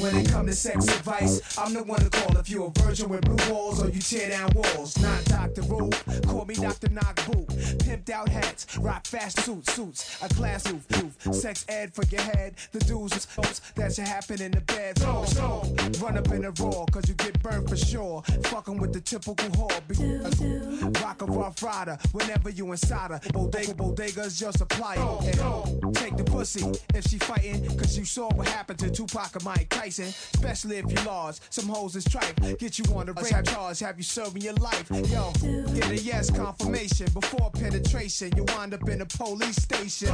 when 0.04 0.18
it 0.18 0.30
come 0.30 0.46
to 0.46 0.54
sex 0.54 0.86
advice, 0.86 1.58
I'm 1.58 1.74
the 1.74 1.82
one 1.84 2.02
to 2.02 2.10
call 2.10 2.38
if 2.38 2.50
you 2.50 2.66
a 2.66 2.70
virgin 2.82 3.08
with 3.08 3.22
blue 3.22 3.54
walls 3.54 3.82
or 3.82 3.90
you 3.90 4.02
tear 4.02 4.28
down 4.30 4.50
walls. 4.54 5.00
Not 5.00 5.24
Dr. 5.26 5.62
Ruth, 5.62 6.28
call 6.28 6.44
me 6.44 6.56
Dr. 6.56 6.90
Knock 6.90 7.26
Boot. 7.26 7.48
Pimped 7.80 8.10
out 8.10 8.28
hats, 8.28 8.78
rock 8.80 9.08
fast 9.08 9.40
suits, 9.40 9.74
suits, 9.74 10.22
a 10.22 10.28
class 10.28 10.70
roof, 10.70 10.86
roof. 11.02 11.34
Sex 11.34 11.66
ed 11.70 11.94
for 11.94 12.04
your 12.08 12.22
head, 12.22 12.56
the 12.74 12.80
do's 12.80 13.14
and 13.14 13.28
don'ts 13.38 13.62
that 13.76 13.94
should 13.94 14.08
happen 14.08 14.42
in 14.42 14.52
the 14.52 14.62
bed. 14.62 14.98
So, 15.00 15.24
so, 15.26 15.64
run 16.06 16.18
up 16.18 16.30
in 16.32 16.42
the 16.42 16.52
raw, 16.62 16.86
cause 16.92 17.08
you 17.08 17.16
get 17.16 17.42
burned 17.42 17.70
for 17.70 17.78
sure. 17.78 18.24
Fucking 18.44 18.78
with 18.78 18.92
the 18.92 19.00
typical 19.00 19.36
whore. 19.52 19.88
Be- 19.88 21.00
Rock 21.02 21.22
a 21.22 21.26
rough 21.26 21.64
rider 21.64 21.98
whenever 22.12 22.50
you 22.50 22.72
inside 22.72 23.12
her. 23.12 23.22
Bodega, 23.32 23.74
bodega's 23.74 24.42
your 24.42 24.52
supplier. 24.52 25.00
And 25.00 25.96
take 25.96 26.18
the 26.18 26.24
pussy 26.26 26.66
if 26.94 27.06
she 27.06 27.18
fighting, 27.18 27.66
cause 27.78 27.98
you 27.98 28.01
saw 28.06 28.30
what 28.34 28.48
happened 28.48 28.80
to 28.80 28.90
Tupac 28.90 29.36
and 29.36 29.44
Mike 29.44 29.70
Tyson. 29.70 30.14
Especially 30.34 30.78
if 30.78 30.92
you 30.92 30.98
lost. 31.06 31.42
Some 31.54 31.68
hoes 31.68 31.96
is 31.96 32.06
tripe. 32.06 32.40
Get 32.60 32.78
you 32.78 32.86
on 32.96 33.08
the 33.08 33.14
rape 33.14 33.46
charge, 33.46 33.80
have 33.80 33.98
you 33.98 34.04
serving 34.04 34.42
your 34.42 34.54
life. 34.56 34.90
Yo, 34.90 35.32
get 35.74 35.90
a 35.90 35.98
yes 35.98 36.30
confirmation 36.30 37.08
before 37.14 37.52
penetration. 37.52 38.32
You 38.36 38.46
wind 38.56 38.74
up 38.74 38.88
in 38.90 39.02
a 39.02 39.06
police 39.06 39.58
station. 39.58 40.10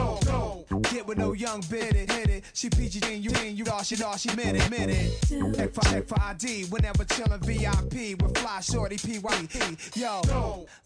Get 0.91 1.05
with 1.05 1.17
no 1.17 1.33
young 1.33 1.63
bit 1.69 1.95
it, 1.95 2.11
hit 2.11 2.29
it. 2.29 2.43
She 2.53 2.69
PG 2.69 3.01
and 3.03 3.23
you 3.23 3.31
in, 3.41 3.55
you 3.55 3.65
all 3.71 3.83
she 3.83 4.01
all 4.03 4.17
she 4.17 4.33
minute, 4.35 4.69
minute. 4.69 5.11
Check 5.55 5.73
for, 5.73 5.81
check 5.81 6.07
for 6.07 6.19
ID 6.21 6.65
whenever 6.65 7.03
chillin' 7.05 7.39
VIP 7.41 8.21
with 8.21 8.37
fly 8.37 8.59
shorty 8.61 8.97
PYE. 8.97 9.77
Yo, 9.95 10.21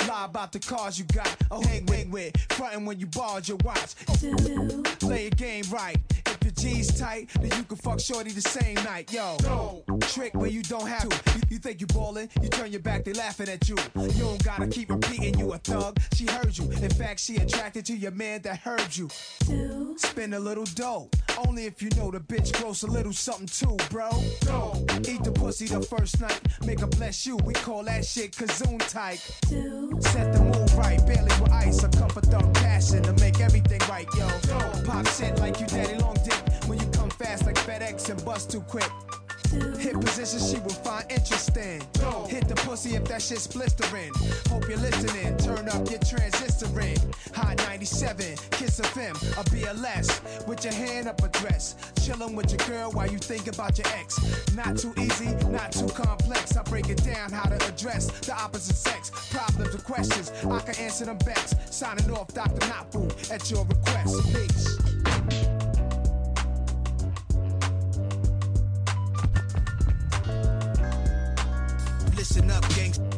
lie 0.07 0.25
about 0.25 0.51
the 0.51 0.59
cars 0.59 0.97
you 0.97 1.05
got. 1.13 1.35
Oh, 1.49 1.61
hang 1.61 1.85
with, 1.85 2.07
with. 2.09 2.37
Frontin' 2.51 2.85
when 2.85 2.99
you 2.99 3.07
borrowed 3.07 3.47
your 3.47 3.57
watch. 3.63 3.95
Play 4.99 5.27
a 5.27 5.29
game 5.29 5.63
right. 5.71 5.97
Your 6.51 6.71
G's 6.71 6.99
tight, 6.99 7.29
then 7.39 7.51
you 7.57 7.63
can 7.63 7.77
fuck 7.77 7.99
shorty 7.99 8.31
the 8.31 8.41
same 8.41 8.75
night. 8.75 9.11
Yo, 9.13 9.37
trick 10.01 10.33
where 10.33 10.49
you 10.49 10.61
don't 10.63 10.87
have 10.87 11.07
to. 11.07 11.31
You, 11.35 11.41
you 11.51 11.57
think 11.59 11.79
you 11.79 11.87
ballin', 11.87 12.29
you 12.41 12.49
turn 12.49 12.71
your 12.71 12.81
back, 12.81 13.05
they 13.05 13.13
laughing 13.13 13.47
at 13.47 13.69
you. 13.69 13.77
You 13.95 14.23
don't 14.23 14.43
gotta 14.43 14.67
keep 14.67 14.89
repeating 14.89 15.37
you 15.39 15.53
a 15.53 15.57
thug. 15.57 15.97
She 16.13 16.25
heard 16.25 16.57
you. 16.57 16.65
In 16.71 16.89
fact, 16.89 17.19
she 17.19 17.37
attracted 17.37 17.85
to 17.85 17.95
your 17.95 18.11
man 18.11 18.41
that 18.41 18.57
heard 18.57 18.95
you. 18.95 19.07
Spend 19.97 20.33
a 20.33 20.39
little 20.39 20.65
dough. 20.75 21.09
Only 21.47 21.65
if 21.65 21.81
you 21.81 21.89
know 21.95 22.11
the 22.11 22.19
bitch 22.19 22.51
gross 22.59 22.83
a 22.83 22.87
little 22.87 23.13
something 23.13 23.47
too, 23.47 23.77
bro. 23.89 24.09
Eat 25.07 25.23
the 25.23 25.31
pussy 25.33 25.67
the 25.67 25.81
first 25.81 26.19
night. 26.19 26.39
Make 26.65 26.81
her 26.81 26.87
bless 26.87 27.25
you. 27.25 27.37
We 27.37 27.53
call 27.53 27.83
that 27.83 28.03
shit 28.03 28.33
kazoon 28.33 28.79
type. 28.89 29.19
Set 30.01 30.33
the 30.33 30.39
mood 30.43 30.60
right. 30.81 31.05
Barely 31.05 31.33
with 31.41 31.51
ice. 31.51 31.83
A 31.83 31.89
cup 31.89 32.15
of 32.17 32.23
thug 32.23 32.53
passion 32.55 33.03
to 33.03 33.13
make 33.13 33.39
everything 33.39 33.81
right, 33.89 34.07
yo. 34.17 34.27
Pop 34.85 35.07
shit 35.07 35.39
like 35.39 35.59
you 35.59 35.67
daddy 35.67 35.97
long 35.99 36.17
dick. 36.25 36.41
When 36.67 36.79
you 36.79 36.87
come 36.87 37.09
fast 37.11 37.45
like 37.45 37.55
FedEx 37.55 38.09
and 38.09 38.23
bust 38.25 38.51
too 38.51 38.61
quick. 38.61 38.89
Hit 39.51 39.99
position 39.99 40.39
she 40.39 40.59
will 40.61 40.69
find 40.69 41.05
interesting. 41.11 41.81
Hit 42.29 42.47
the 42.47 42.55
pussy 42.55 42.95
if 42.95 43.03
that 43.05 43.21
shit's 43.21 43.47
blistering. 43.47 44.11
Hope 44.49 44.67
you're 44.69 44.77
listening. 44.77 45.35
Turn 45.37 45.67
up 45.67 45.89
your 45.89 45.99
transistoring. 45.99 46.99
Hot 47.35 47.57
97, 47.57 48.37
Kiss 48.51 48.79
FM, 48.79 49.15
a 49.37 49.43
BLS. 49.49 50.47
With 50.47 50.63
your 50.63 50.73
hand 50.73 51.07
up 51.07 51.21
a 51.21 51.27
dress. 51.27 51.75
Chillin' 51.95 52.33
with 52.33 52.51
your 52.51 52.65
girl 52.67 52.91
while 52.91 53.07
you 53.07 53.17
think 53.17 53.47
about 53.47 53.77
your 53.77 53.87
ex. 53.87 54.19
Not 54.55 54.77
too 54.77 54.93
easy, 54.97 55.35
not 55.49 55.73
too 55.73 55.87
complex. 55.87 56.55
I 56.55 56.63
break 56.63 56.89
it 56.89 57.03
down 57.03 57.31
how 57.31 57.49
to 57.49 57.55
address 57.67 58.07
the 58.21 58.33
opposite 58.33 58.75
sex. 58.77 59.11
Problems 59.31 59.75
or 59.75 59.79
questions, 59.79 60.31
I 60.49 60.59
can 60.59 60.75
answer 60.75 61.05
them 61.05 61.17
best. 61.25 61.73
Signing 61.73 62.09
off, 62.11 62.29
Dr. 62.33 62.67
Napu, 62.67 63.09
at 63.29 63.51
your 63.51 63.65
request. 63.65 64.15
Peace. 64.33 65.50
Listen 72.33 72.49
up, 72.51 72.63
gangsters. 72.69 73.13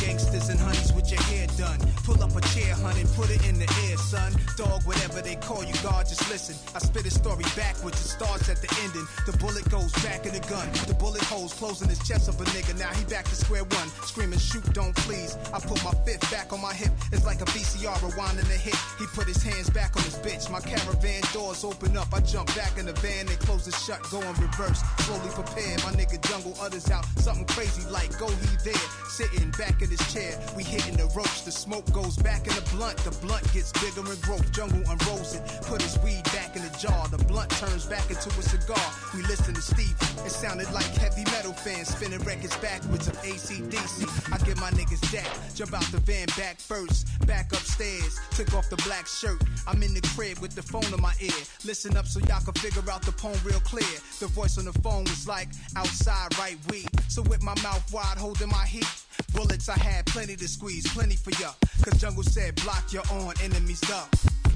Gangsters 0.00 0.48
and 0.48 0.60
honeys 0.60 0.92
your 1.10 1.22
hair 1.22 1.46
done. 1.56 1.78
Pull 2.04 2.22
up 2.22 2.34
a 2.36 2.40
chair, 2.52 2.74
honey, 2.74 3.04
put 3.16 3.30
it 3.30 3.46
in 3.48 3.58
the 3.58 3.68
air, 3.88 3.96
son. 3.96 4.32
Dog, 4.56 4.82
whatever 4.84 5.20
they 5.20 5.36
call 5.36 5.64
you, 5.64 5.74
God, 5.82 6.06
just 6.06 6.28
listen. 6.30 6.54
I 6.74 6.78
spit 6.78 7.06
a 7.06 7.10
story 7.10 7.44
backwards, 7.56 8.00
it 8.00 8.08
starts 8.08 8.48
at 8.48 8.60
the 8.62 8.70
ending. 8.84 9.06
The 9.26 9.36
bullet 9.38 9.68
goes 9.70 9.92
back 10.04 10.26
in 10.26 10.32
the 10.32 10.44
gun. 10.48 10.68
The 10.86 10.94
bullet 10.94 11.22
holes 11.22 11.54
closing 11.54 11.88
his 11.88 11.98
chest 12.06 12.28
up 12.28 12.40
a 12.40 12.44
nigga. 12.54 12.78
Now 12.78 12.90
he 12.94 13.04
back 13.04 13.24
to 13.26 13.34
square 13.34 13.64
one. 13.64 13.88
Screaming, 14.06 14.38
shoot, 14.38 14.64
don't 14.72 14.94
please. 14.96 15.36
I 15.52 15.58
put 15.58 15.82
my 15.84 15.92
fifth 16.06 16.30
back 16.30 16.52
on 16.52 16.60
my 16.60 16.74
hip. 16.74 16.92
It's 17.12 17.26
like 17.26 17.40
a 17.40 17.46
VCR 17.46 17.98
rewinding 17.98 18.46
the 18.46 18.58
hit. 18.58 18.76
He 18.98 19.06
put 19.06 19.26
his 19.26 19.42
hands 19.42 19.70
back 19.70 19.96
on 19.96 20.02
his 20.04 20.16
bitch. 20.16 20.50
My 20.50 20.60
caravan 20.60 21.22
doors 21.32 21.64
open 21.64 21.96
up. 21.96 22.12
I 22.12 22.20
jump 22.20 22.54
back 22.54 22.78
in 22.78 22.86
the 22.86 22.94
van 22.94 23.28
and 23.28 23.38
close 23.40 23.66
it 23.66 23.74
shut, 23.74 24.00
go 24.10 24.20
in 24.20 24.34
reverse. 24.36 24.80
Slowly 25.00 25.30
prepare. 25.30 25.76
My 25.84 25.92
nigga 25.98 26.20
jungle 26.28 26.54
others 26.60 26.90
out. 26.90 27.04
Something 27.18 27.46
crazy 27.46 27.88
like 27.90 28.16
go 28.18 28.28
he 28.28 28.56
there. 28.64 28.86
Sitting 29.08 29.50
back 29.58 29.82
in 29.82 29.90
his 29.90 30.02
chair. 30.12 30.38
We 30.56 30.62
hitting 30.62 30.99
the 31.00 31.06
ropes. 31.16 31.42
The 31.42 31.50
smoke 31.50 31.90
goes 31.92 32.16
back 32.16 32.46
in 32.46 32.54
the 32.54 32.66
blunt. 32.72 32.98
The 32.98 33.10
blunt 33.24 33.44
gets 33.52 33.72
bigger 33.72 34.06
and 34.06 34.20
growth. 34.22 34.44
Jungle 34.52 34.82
unrolls 34.88 35.34
it. 35.34 35.42
Put 35.64 35.80
his 35.82 35.98
weed 36.04 36.24
back 36.36 36.56
in 36.56 36.62
the 36.62 36.74
jar. 36.78 37.08
The 37.08 37.22
blunt 37.24 37.50
turns 37.62 37.86
back 37.86 38.08
into 38.10 38.28
a 38.28 38.42
cigar. 38.42 38.88
We 39.14 39.22
listen 39.22 39.54
to 39.54 39.62
Steve. 39.62 39.96
It 40.24 40.30
sounded 40.30 40.70
like 40.72 40.90
heavy 41.00 41.24
metal 41.32 41.52
fans 41.52 41.88
spinning 41.88 42.20
records 42.20 42.56
backwards 42.58 43.08
of 43.08 43.16
ACDC. 43.22 44.32
I 44.32 44.38
get 44.44 44.60
my 44.60 44.70
niggas 44.70 45.00
that. 45.12 45.30
Jump 45.54 45.74
out 45.74 45.84
the 45.90 46.00
van 46.00 46.26
back 46.36 46.58
first. 46.58 47.08
Back 47.26 47.52
upstairs. 47.52 48.18
Took 48.32 48.52
off 48.54 48.68
the 48.68 48.80
black 48.84 49.06
shirt. 49.06 49.40
I'm 49.66 49.82
in 49.82 49.94
the 49.94 50.02
crib 50.14 50.38
with 50.38 50.54
the 50.54 50.62
phone 50.62 50.92
in 50.92 51.00
my 51.00 51.14
ear. 51.20 51.40
Listen 51.64 51.96
up 51.96 52.06
so 52.06 52.20
y'all 52.20 52.44
can 52.44 52.54
figure 52.54 52.84
out 52.90 53.02
the 53.02 53.12
poem 53.12 53.38
real 53.44 53.60
clear. 53.60 53.96
The 54.20 54.26
voice 54.28 54.58
on 54.58 54.66
the 54.66 54.76
phone 54.84 55.04
was 55.04 55.26
like 55.26 55.48
outside 55.76 56.36
right 56.38 56.58
we. 56.70 56.86
So 57.08 57.22
with 57.22 57.42
my 57.42 57.54
mouth 57.62 57.84
wide 57.92 58.18
holding 58.18 58.48
my 58.48 58.66
heat. 58.66 58.86
Bullets 59.32 59.68
I 59.68 59.78
had 59.78 60.06
plenty 60.06 60.36
to 60.36 60.48
squeeze, 60.48 60.86
plenty 60.92 61.16
for 61.16 61.30
ya. 61.40 61.50
Cause 61.82 62.00
Jungle 62.00 62.22
said 62.22 62.54
block 62.62 62.92
your 62.92 63.02
own 63.12 63.32
enemies 63.42 63.82
up. 63.90 64.08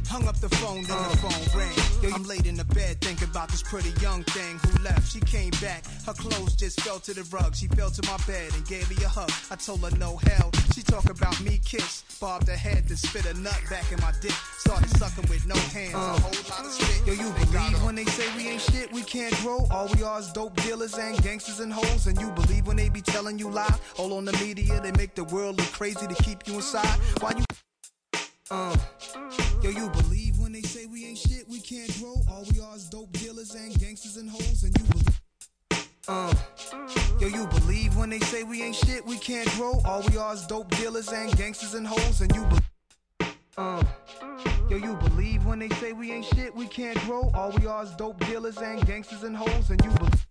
Hung 0.09 0.29
up 0.29 0.37
the 0.37 0.49
phone, 0.49 0.85
then 0.85 0.97
the 0.97 1.19
oh. 1.25 1.29
phone 1.29 1.59
rang. 1.59 2.03
Yo, 2.03 2.15
I'm 2.15 2.25
laid 2.25 2.47
in 2.47 2.55
the 2.55 2.65
bed 2.65 3.01
thinking 3.01 3.29
about 3.29 3.49
this 3.49 3.63
pretty 3.63 3.93
young 4.01 4.23
thing 4.25 4.59
who 4.59 4.83
left. 4.83 5.11
She 5.11 5.21
came 5.21 5.51
back, 5.61 5.85
her 6.07 6.13
clothes 6.13 6.55
just 6.55 6.81
fell 6.83 7.01
to 7.01 7.15
the 7.15 7.25
rug. 7.25 7.55
She 7.57 7.67
fell 7.69 7.91
to 7.91 8.03
my 8.07 8.17
bed 8.27 8.53
and 8.55 8.67
gave 8.67 8.89
me 8.91 9.03
a 9.05 9.09
hug. 9.09 9.31
I 9.51 9.57
told 9.57 9.81
her 9.81 9.97
no 9.99 10.17
hell 10.17 10.51
She 10.73 10.83
talk 10.83 11.11
about 11.11 11.41
me 11.41 11.61
kiss, 11.65 12.05
bobbed 12.21 12.49
her 12.49 12.57
head 12.57 12.89
to 12.89 12.97
spit 12.97 13.27
a 13.27 13.35
nut 13.39 13.61
back 13.69 13.91
in 13.93 14.01
my 14.01 14.13
dick. 14.21 14.33
Started 14.59 14.89
sucking 14.97 15.29
with 15.29 15.47
no 15.47 15.57
hands, 15.57 15.95
a 15.95 15.99
whole 15.99 16.31
lot 16.51 16.65
of 16.65 16.73
spit. 16.73 17.07
Yo, 17.07 17.13
you 17.13 17.33
believe 17.33 17.83
when 17.85 17.95
they 17.95 18.05
say 18.05 18.25
we 18.37 18.49
ain't 18.49 18.61
shit, 18.61 18.93
we 18.93 19.03
can't 19.03 19.35
grow. 19.43 19.67
All 19.71 19.89
we 19.95 20.03
are 20.03 20.21
is 20.21 20.33
dope 20.33 20.57
dealers 20.63 20.95
and 20.95 21.21
gangsters 21.23 21.61
and 21.61 21.73
hoes. 21.73 22.07
And 22.07 22.21
you 22.21 22.31
believe 22.33 22.67
when 22.67 22.77
they 22.77 22.89
be 22.89 23.01
telling 23.01 23.39
you 23.39 23.51
lie. 23.51 23.75
All 23.99 24.13
on 24.15 24.25
the 24.25 24.33
media, 24.45 24.81
they 24.81 24.93
make 24.93 25.15
the 25.15 25.25
world 25.25 25.59
look 25.59 25.71
crazy 25.73 26.07
to 26.07 26.15
keep 26.23 26.47
you 26.47 26.55
inside. 26.55 26.99
Why 27.21 27.33
you? 27.37 27.45
Uh, 28.51 28.77
yo, 29.63 29.71
you 29.71 29.91
believe 29.91 30.39
when 30.39 30.53
they 30.53 30.63
say 30.63 30.87
we 30.87 31.05
ain't 31.07 31.19
shit, 31.19 31.49
we 31.49 31.61
can't 31.61 31.93
grow. 32.01 32.17
All 32.31 32.45
we 32.53 32.61
are 32.61 32.77
is 32.77 32.89
dope 32.89 33.13
dealers 33.13 33.55
and 33.55 33.79
gangsters 33.79 34.17
and 34.17 34.31
hoes. 34.31 34.63
And 34.63 34.77
you 34.79 34.85
believe. 34.85 35.21
Uh, 36.07 36.35
yo, 37.21 37.29
you 37.29 37.47
believe 37.47 37.97
when 37.97 38.11
they 38.11 38.21
say 38.21 38.43
we 38.43 38.63
ain't 38.63 38.77
shit, 38.77 39.05
we 39.05 39.19
can't 39.19 39.49
grow. 39.53 39.81
All 39.85 40.03
we 40.11 40.17
are 40.17 40.35
is 40.35 40.47
dope 40.47 40.71
dealers 40.77 41.09
and 41.09 41.37
gangsters 41.37 41.75
and 41.75 41.87
hoes. 41.87 42.21
And 42.21 42.35
you 42.35 42.45
believe. 42.45 43.37
Uh, 43.57 43.83
yo, 44.69 44.77
you 44.77 44.95
believe 44.97 45.45
when 45.47 45.59
they 45.59 45.69
say 45.81 45.93
we 45.93 46.13
ain't 46.13 46.25
shit, 46.25 46.55
we 46.55 46.67
can't 46.67 46.99
grow. 47.07 47.31
All 47.35 47.51
we 47.53 47.67
are 47.67 47.85
is 47.85 47.91
dope 47.93 48.19
dealers 48.27 48.59
and 48.59 48.85
gangsters 48.87 49.23
and 49.23 49.37
hoes. 49.37 49.71
And 49.71 49.85
you 49.85 49.91
believe. 49.91 50.27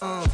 Uh, 0.00 0.26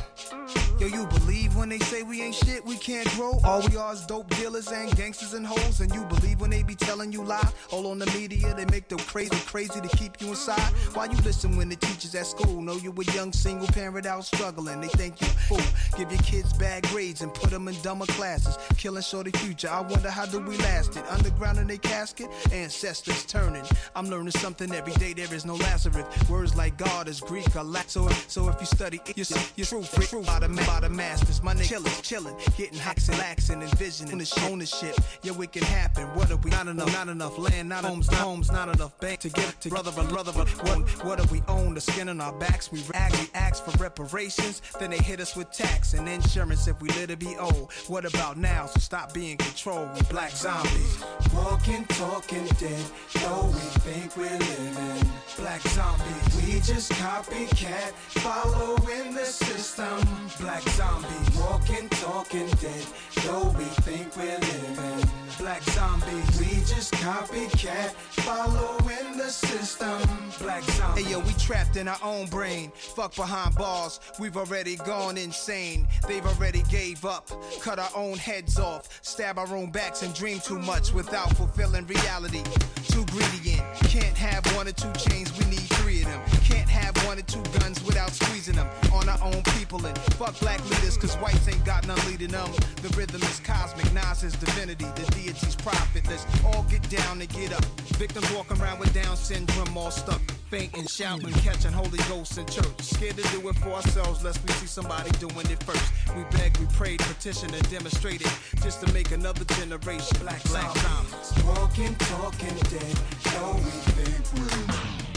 yo, 0.79 0.87
you 0.87 1.07
believe 1.07 1.57
when 1.57 1.69
they 1.69 1.79
say 1.79 2.03
we 2.03 2.23
ain't 2.23 2.35
shit, 2.35 2.65
we 2.65 2.77
can't 2.77 3.09
grow. 3.11 3.39
All 3.45 3.67
we 3.69 3.77
are 3.77 3.93
is 3.93 4.07
dope 4.07 4.29
dealers 4.37 4.69
and 4.69 4.95
gangsters 4.97 5.35
and 5.35 5.47
hoes. 5.47 5.81
And 5.81 5.93
you 5.95 6.05
believe 6.05 6.41
when 6.41 6.51
they 6.51 6.63
be 6.63 6.75
telling 6.75 7.13
you 7.13 7.25
lie. 7.25 7.49
All 7.71 7.87
on 7.89 7.99
the 7.99 8.07
media, 8.07 8.55
they 8.55 8.65
make 8.67 8.89
them 8.89 8.99
crazy, 8.99 9.37
crazy 9.47 9.81
to 9.81 9.89
keep 9.97 10.21
you 10.21 10.29
inside. 10.29 10.73
Why 10.95 11.07
you 11.07 11.17
listen 11.19 11.57
when 11.57 11.69
the 11.69 11.77
teachers 11.77 12.15
at 12.15 12.27
school 12.27 12.61
know 12.61 12.77
you 12.77 12.95
a 12.97 13.13
young 13.13 13.33
single 13.33 13.67
parent 13.69 14.07
out 14.07 14.25
struggling? 14.25 14.81
They 14.81 14.89
think 14.89 15.21
you 15.21 15.27
fool. 15.49 15.61
Give 15.97 16.11
your 16.11 16.23
kids 16.23 16.53
bad 16.53 16.85
grades 16.89 17.23
and 17.23 17.33
put 17.33 17.51
them 17.51 17.69
in 17.69 17.75
dumber 17.83 18.07
classes. 18.07 18.59
Killing 18.77 19.03
shorty 19.03 19.31
future. 19.33 19.69
I 19.69 19.81
wonder 19.81 20.11
how 20.11 20.27
do 20.27 20.41
we 20.41 20.57
last 20.59 20.97
it? 20.97 21.05
Underground 21.11 21.59
in 21.59 21.67
they 21.67 21.79
casket, 21.79 22.29
ancestors 22.53 23.25
turning. 23.25 23.65
I'm 23.95 24.09
learning 24.09 24.33
something 24.33 24.73
every 24.73 24.95
day. 24.95 25.13
There 25.13 25.33
is 25.35 25.45
no 25.45 25.55
Lazarus. 25.57 26.07
Words 26.29 26.57
like 26.57 26.77
God 26.77 27.09
is 27.09 27.21
Greek 27.21 27.55
or 27.57 27.65
Latin. 27.65 27.89
So, 27.89 28.09
so 28.29 28.49
if 28.49 28.61
you 28.61 28.67
study 28.67 29.01
it, 29.07 29.17
you 29.17 29.25
see 29.25 29.41
your 29.57 29.67
truth, 29.67 30.09
true 30.09 30.23
by 30.23 30.39
the, 30.41 30.49
by 30.69 30.81
the 30.81 30.89
masters. 30.89 31.43
My 31.43 31.55
nigga 31.55 31.81
chillin', 31.81 32.03
chillin', 32.03 32.57
getting 32.57 32.79
hacks 32.79 33.09
and 33.09 33.19
laxing, 33.19 33.63
envisioning 33.63 34.19
the 34.19 34.49
ownership. 34.51 34.95
Yeah, 35.23 35.33
we 35.33 35.47
can 35.47 35.63
happen. 35.63 36.05
What 36.09 36.31
are 36.31 36.37
we? 36.37 36.51
Not 36.51 36.69
enough, 36.69 36.93
not 36.93 37.09
enough 37.09 37.39
land, 37.39 37.69
not 37.71 37.85
homes, 37.85 38.11
not 38.11 38.21
homes, 38.21 38.53
not 38.53 38.69
enough 38.69 38.99
bank 39.01 39.21
to 39.21 39.31
give 39.31 39.59
to 39.61 39.69
brother, 39.71 39.93
brother, 39.93 40.33
brother. 40.33 40.45
What, 40.67 41.05
what 41.05 41.19
do 41.19 41.25
we 41.33 41.43
own? 41.49 41.75
The 41.75 41.81
skin 41.81 42.09
on 42.09 42.21
our 42.21 42.33
backs. 42.35 42.71
We 42.71 42.81
rag, 42.95 43.13
we 43.13 43.29
ask 43.35 43.65
for 43.65 43.77
reparations. 43.83 44.61
Then 44.79 44.91
they 44.91 44.99
hit 44.99 45.21
us 45.21 45.35
with 45.35 45.51
tax 45.51 45.95
and 45.95 46.09
insurance 46.09 46.69
if 46.69 46.81
we 46.83 46.89
live 46.91 47.09
to 47.09 47.17
be 47.17 47.37
old. 47.39 47.73
What 47.87 48.05
about 48.05 48.37
now? 48.37 48.67
So 48.67 48.81
stop 48.81 49.15
being 49.15 49.39
controlled. 49.39 49.89
We 49.95 50.03
black 50.11 50.33
zombies. 50.33 51.03
Walking, 51.35 51.85
talking 51.87 52.45
dead, 52.59 52.85
though 53.15 53.47
we 53.47 53.67
think 53.87 54.17
we're 54.17 54.39
living. 54.39 55.09
Black 55.39 55.63
zombies. 55.63 56.25
We 56.37 56.61
just 56.61 56.93
copycat, 56.93 57.93
following 58.23 59.15
the 59.15 59.25
system. 59.25 59.99
Black 60.41 60.58
zombies. 60.63 61.37
Walking, 61.39 61.89
talking 61.91 62.49
dead, 62.61 62.87
though 63.25 63.55
we 63.57 63.65
think 63.85 64.17
we're 64.17 64.39
living. 64.39 65.09
Black 65.39 65.63
zombies. 65.63 66.41
We 66.41 66.47
just 66.67 66.93
copycat, 66.95 67.91
following 68.25 69.17
the 69.17 69.29
system. 69.29 70.01
Black 70.41 70.63
zombies. 70.65 71.05
Hey 71.05 71.13
yo, 71.13 71.21
we 71.21 71.33
trapped 71.35 71.77
in 71.77 71.87
our 71.87 71.99
own 72.03 72.27
brain. 72.27 72.73
Fuck 72.75 73.15
behind 73.15 73.55
bars, 73.55 74.01
we've 74.19 74.37
already 74.37 74.77
gone 74.77 75.17
insane. 75.17 75.87
They've 76.09 76.27
already 76.27 76.63
gave 76.71 77.05
up, 77.05 77.31
cut 77.61 77.79
our 77.79 77.91
own 77.95 78.19
heads 78.19 78.59
off, 78.59 79.01
stab 79.03 79.39
our 79.39 79.55
own 79.55 79.71
backs 79.71 80.03
and 80.03 80.13
dream 80.15 80.41
too 80.41 80.59
much 80.59 80.93
without 80.93 81.37
fulfilling 81.37 81.87
reality. 81.87 82.43
Too 82.89 83.05
greedy 83.07 83.53
in, 83.53 83.63
can't 83.89 84.17
have 84.17 84.45
one 84.57 84.67
or 84.67 84.73
two 84.73 84.93
chains, 84.95 85.37
we 85.39 85.45
need 85.47 85.69
three 85.79 86.03
of 86.03 86.09
them. 86.09 86.21
Can't 86.43 86.69
have 86.69 86.97
one 87.07 87.19
or 87.19 87.23
two 87.23 87.43
guns 87.61 87.83
without 87.85 88.11
squeezing 88.11 88.57
them 88.57 88.69
on 88.93 89.09
our 89.09 89.19
own 89.23 89.43
people 89.59 89.85
and 89.87 89.97
fuck 90.15 90.35
black 90.49 90.71
leaders, 90.71 90.97
cause 90.97 91.15
whites 91.17 91.47
ain't 91.47 91.63
got 91.65 91.87
none 91.87 91.99
leading 92.07 92.29
them. 92.31 92.51
The 92.83 92.89
rhythm 92.97 93.23
is 93.23 93.41
cosmic, 93.41 93.93
Nas 93.93 94.25
is 94.25 94.33
divinity, 94.35 94.87
the 94.97 95.05
deity's 95.13 95.55
prophet. 95.57 96.07
Let's 96.09 96.25
all 96.45 96.63
get 96.65 96.89
down 96.89 97.21
and 97.21 97.29
get 97.29 97.53
up. 97.53 97.65
Victims 98.01 98.31
walking 98.33 98.59
around 98.61 98.79
with 98.79 98.95
Down 98.95 99.17
syndrome, 99.17 99.77
all 99.77 99.91
stuck, 99.91 100.23
fainting, 100.51 100.87
shouting, 100.87 101.35
catching 101.47 101.73
Holy 101.73 101.99
Ghost 102.09 102.39
in 102.39 102.47
church. 102.47 102.81
Scared 102.81 103.17
to 103.19 103.29
do 103.29 103.47
it 103.49 103.57
for 103.57 103.73
ourselves, 103.75 104.25
lest 104.25 104.41
we 104.43 104.53
see 104.55 104.67
somebody 104.67 105.11
doing 105.19 105.47
it 105.51 105.63
first. 105.65 105.93
We 106.17 106.25
beg, 106.39 106.57
we 106.57 106.67
prayed, 106.67 107.01
petitioned, 107.01 107.55
and 107.55 107.71
demonstrated 107.71 108.31
just 108.63 108.81
to 108.83 108.93
make 108.95 109.13
another 109.13 109.45
generation 109.45 110.17
black, 110.21 110.43
black 110.45 110.75
zombies. 110.79 111.45
Walking, 111.45 111.95
talking 111.97 112.57
dead, 112.73 112.97
though 113.35 113.55
we 113.55 113.71
think 113.93 114.25
we're 114.35 115.08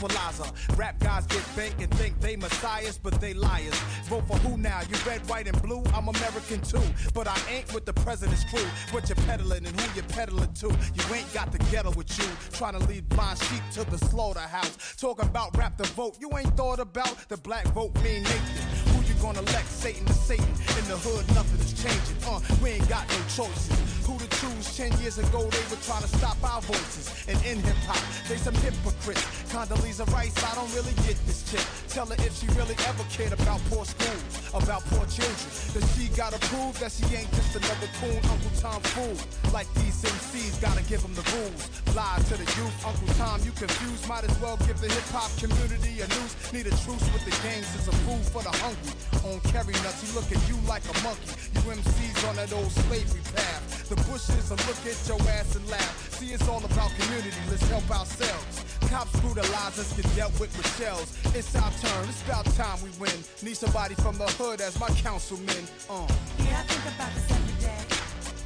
tranquilizer. 0.00 0.50
Rap 0.76 0.98
guys 1.00 1.26
get 1.26 1.42
bait 1.56 1.74
and 1.78 1.90
think 1.94 2.18
they 2.20 2.36
messiahs, 2.36 2.98
but 2.98 3.20
they 3.20 3.34
liars. 3.34 3.78
Vote 4.04 4.26
for 4.26 4.36
who 4.38 4.56
now? 4.56 4.80
You 4.80 4.96
red, 5.06 5.20
white, 5.28 5.46
and 5.46 5.60
blue? 5.62 5.82
I'm 5.94 6.08
American 6.08 6.60
too, 6.62 6.82
but 7.14 7.28
I 7.28 7.36
ain't 7.50 7.72
with 7.74 7.84
the 7.86 7.92
president's 7.92 8.44
crew. 8.44 8.64
What 8.90 9.08
you 9.08 9.14
peddling 9.26 9.66
and 9.66 9.80
who 9.80 9.96
you 9.96 10.02
peddling 10.08 10.52
to? 10.54 10.68
You 10.68 11.14
ain't 11.14 11.32
got 11.32 11.52
the 11.52 11.58
ghetto 11.70 11.92
with 11.92 12.18
you. 12.18 12.26
Trying 12.52 12.78
to 12.78 12.86
lead 12.86 13.08
blind 13.08 13.38
sheep 13.38 13.62
to 13.74 13.90
the 13.90 13.98
slaughterhouse. 13.98 14.96
Talk 14.96 15.22
about 15.22 15.56
rap 15.56 15.76
the 15.76 15.84
vote. 15.88 16.16
You 16.20 16.30
ain't 16.38 16.56
thought 16.56 16.80
about 16.80 17.28
the 17.28 17.36
black 17.36 17.66
vote 17.68 17.94
mean 18.02 18.22
Nathan. 18.22 18.92
Who 18.92 19.02
you 19.02 19.14
gonna 19.20 19.40
elect? 19.40 19.68
Satan 19.68 20.04
to 20.06 20.12
Satan. 20.12 20.48
In 20.78 20.84
the 20.88 20.96
hood, 20.96 21.26
nothing 21.34 21.60
is 21.60 21.72
changing. 21.72 22.16
Uh, 22.26 22.40
we 22.62 22.70
ain't 22.70 22.88
got 22.88 23.08
no 23.08 23.16
choices. 23.28 23.99
Who 24.10 24.18
to 24.18 24.26
choose? 24.42 24.74
Ten 24.74 24.90
years 24.98 25.18
ago, 25.22 25.38
they 25.38 25.64
were 25.70 25.78
trying 25.86 26.02
to 26.02 26.10
stop 26.18 26.34
our 26.42 26.60
voices. 26.62 27.14
And 27.30 27.38
in 27.46 27.62
hip 27.62 27.78
hop, 27.86 28.02
they 28.26 28.34
some 28.34 28.58
hypocrites. 28.58 29.22
Condoleezza 29.54 30.02
Rice, 30.10 30.34
I 30.42 30.50
don't 30.58 30.72
really 30.74 30.94
get 31.06 31.14
this 31.30 31.46
chick. 31.46 31.62
Tell 31.86 32.06
her 32.10 32.18
if 32.26 32.34
she 32.34 32.50
really 32.58 32.74
ever 32.90 33.06
cared 33.06 33.30
about 33.38 33.62
poor 33.70 33.86
schools, 33.86 34.26
about 34.50 34.82
poor 34.90 35.06
children. 35.06 35.46
That 35.78 35.86
she 35.94 36.10
gotta 36.18 36.42
prove 36.50 36.74
that 36.82 36.90
she 36.90 37.06
ain't 37.14 37.30
just 37.38 37.54
another 37.54 37.86
coon 38.02 38.18
Uncle 38.34 38.50
Tom 38.58 38.82
fool. 38.98 39.14
Like 39.54 39.70
these 39.78 40.02
MCs, 40.02 40.58
gotta 40.58 40.82
give 40.90 41.06
them 41.06 41.14
the 41.14 41.22
rules. 41.30 41.70
Lie 41.94 42.18
to 42.30 42.34
the 42.34 42.48
youth, 42.58 42.74
Uncle 42.82 43.14
Tom, 43.14 43.38
you 43.46 43.54
confused. 43.54 44.10
Might 44.10 44.26
as 44.26 44.34
well 44.42 44.58
give 44.66 44.82
the 44.82 44.90
hip 44.90 45.06
hop 45.14 45.30
community 45.38 46.02
a 46.02 46.06
noose. 46.18 46.34
Need 46.50 46.66
a 46.66 46.74
truce 46.82 47.06
with 47.14 47.22
the 47.22 47.34
gangs, 47.46 47.70
it's 47.78 47.86
a 47.86 47.94
food 48.02 48.26
for 48.34 48.42
the 48.42 48.50
hungry. 48.58 48.90
On 49.22 49.38
carry 49.54 49.78
nuts, 49.86 50.02
he 50.02 50.10
look 50.18 50.26
at 50.34 50.42
you 50.50 50.58
like 50.66 50.82
a 50.90 50.96
monkey. 51.06 51.30
You 51.54 51.62
MCs 51.78 52.26
on 52.26 52.34
that 52.42 52.50
old 52.50 52.74
slavery 52.90 53.22
path. 53.38 53.79
The 53.90 53.96
bushes 54.06 54.48
will 54.48 54.56
look 54.70 54.86
at 54.86 55.08
your 55.08 55.18
ass 55.34 55.56
and 55.56 55.68
laugh. 55.68 56.14
See, 56.14 56.30
it's 56.30 56.46
all 56.46 56.64
about 56.64 56.92
community, 57.00 57.34
let's 57.50 57.68
help 57.68 57.90
ourselves. 57.90 58.62
Cops 58.88 59.18
brutalize 59.18 59.80
us, 59.80 59.92
get 59.96 60.06
dealt 60.14 60.30
with 60.38 60.56
with 60.56 60.78
shells. 60.78 61.10
It's 61.34 61.56
our 61.56 61.72
turn, 61.82 62.08
it's 62.08 62.22
about 62.22 62.44
time 62.54 62.78
we 62.84 62.90
win. 63.00 63.18
Need 63.42 63.56
somebody 63.56 63.96
from 63.96 64.16
the 64.16 64.30
hood 64.38 64.60
as 64.60 64.78
my 64.78 64.86
councilman. 65.02 65.66
Uh. 65.90 66.06
Yeah, 66.38 66.60
I 66.60 66.70
think 66.70 66.94
about 66.94 67.12
this 67.18 67.30
every 67.34 67.58
day. 67.66 67.82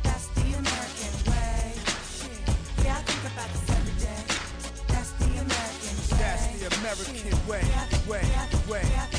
That's 0.03 0.29
the 0.29 0.49
American 0.57 1.13
way. 1.29 1.77
Shit. 2.09 2.41
Yeah, 2.83 2.97
I 2.97 3.03
think 3.05 3.25
about 3.29 3.49
this 3.53 3.69
every 3.69 3.97
day. 4.01 4.25
That's 4.89 5.13
the 5.13 5.29
American 5.45 5.97
way. 6.09 6.25
That's 6.25 6.47
the 6.57 6.65
American 6.81 7.49
way, 7.49 7.65
way, 8.09 8.25
way, 8.67 8.81
way. 8.81 9.14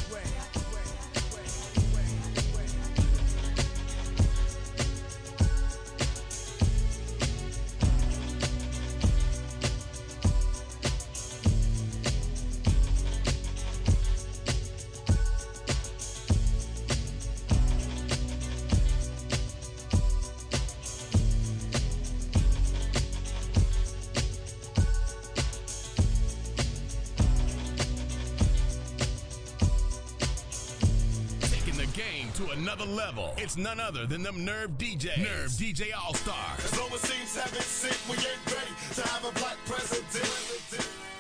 To 31.96 32.50
another 32.50 32.84
level. 32.84 33.34
It's 33.38 33.56
none 33.56 33.80
other 33.80 34.06
than 34.06 34.22
them 34.22 34.44
Nerve 34.44 34.72
DJs. 34.72 35.18
Nerve 35.18 35.52
DJ 35.52 35.96
All 35.96 36.14
Stars. 36.14 36.60
As 36.60 36.78
overseas 36.78 37.40
having 37.40 37.62
sick, 37.62 37.96
we 38.10 38.18
ain't 38.18 38.46
ready 38.52 38.76
to 38.96 39.02
have 39.08 39.24
a 39.24 39.32
black 39.40 39.56
president. 39.66 40.04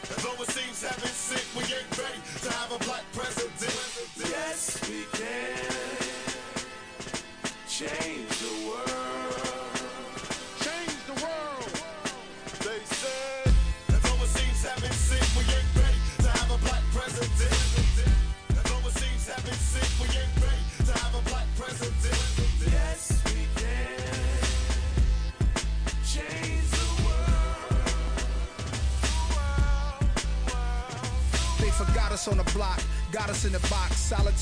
As 0.03 0.25
overseas 0.25 0.83
having 0.83 1.15
sick, 1.15 1.47
we 1.55 1.63
ain't 1.63 1.97
ready 1.97 2.19
to 2.43 2.51
have 2.51 2.73
a 2.73 2.79
black 2.83 3.05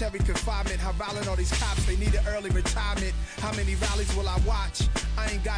Solitary 0.03 0.25
confinement, 0.25 0.81
how 0.81 0.91
violent 0.91 1.29
all 1.29 1.35
these 1.37 1.57
cops, 1.57 1.85
they 1.85 1.95
need 1.95 2.13
an 2.13 2.27
early 2.27 2.49
retirement. 2.49 3.13
How 3.37 3.53
many 3.53 3.75
rallies 3.75 4.13
will 4.17 4.27
I 4.27 4.37
watch? 4.45 4.81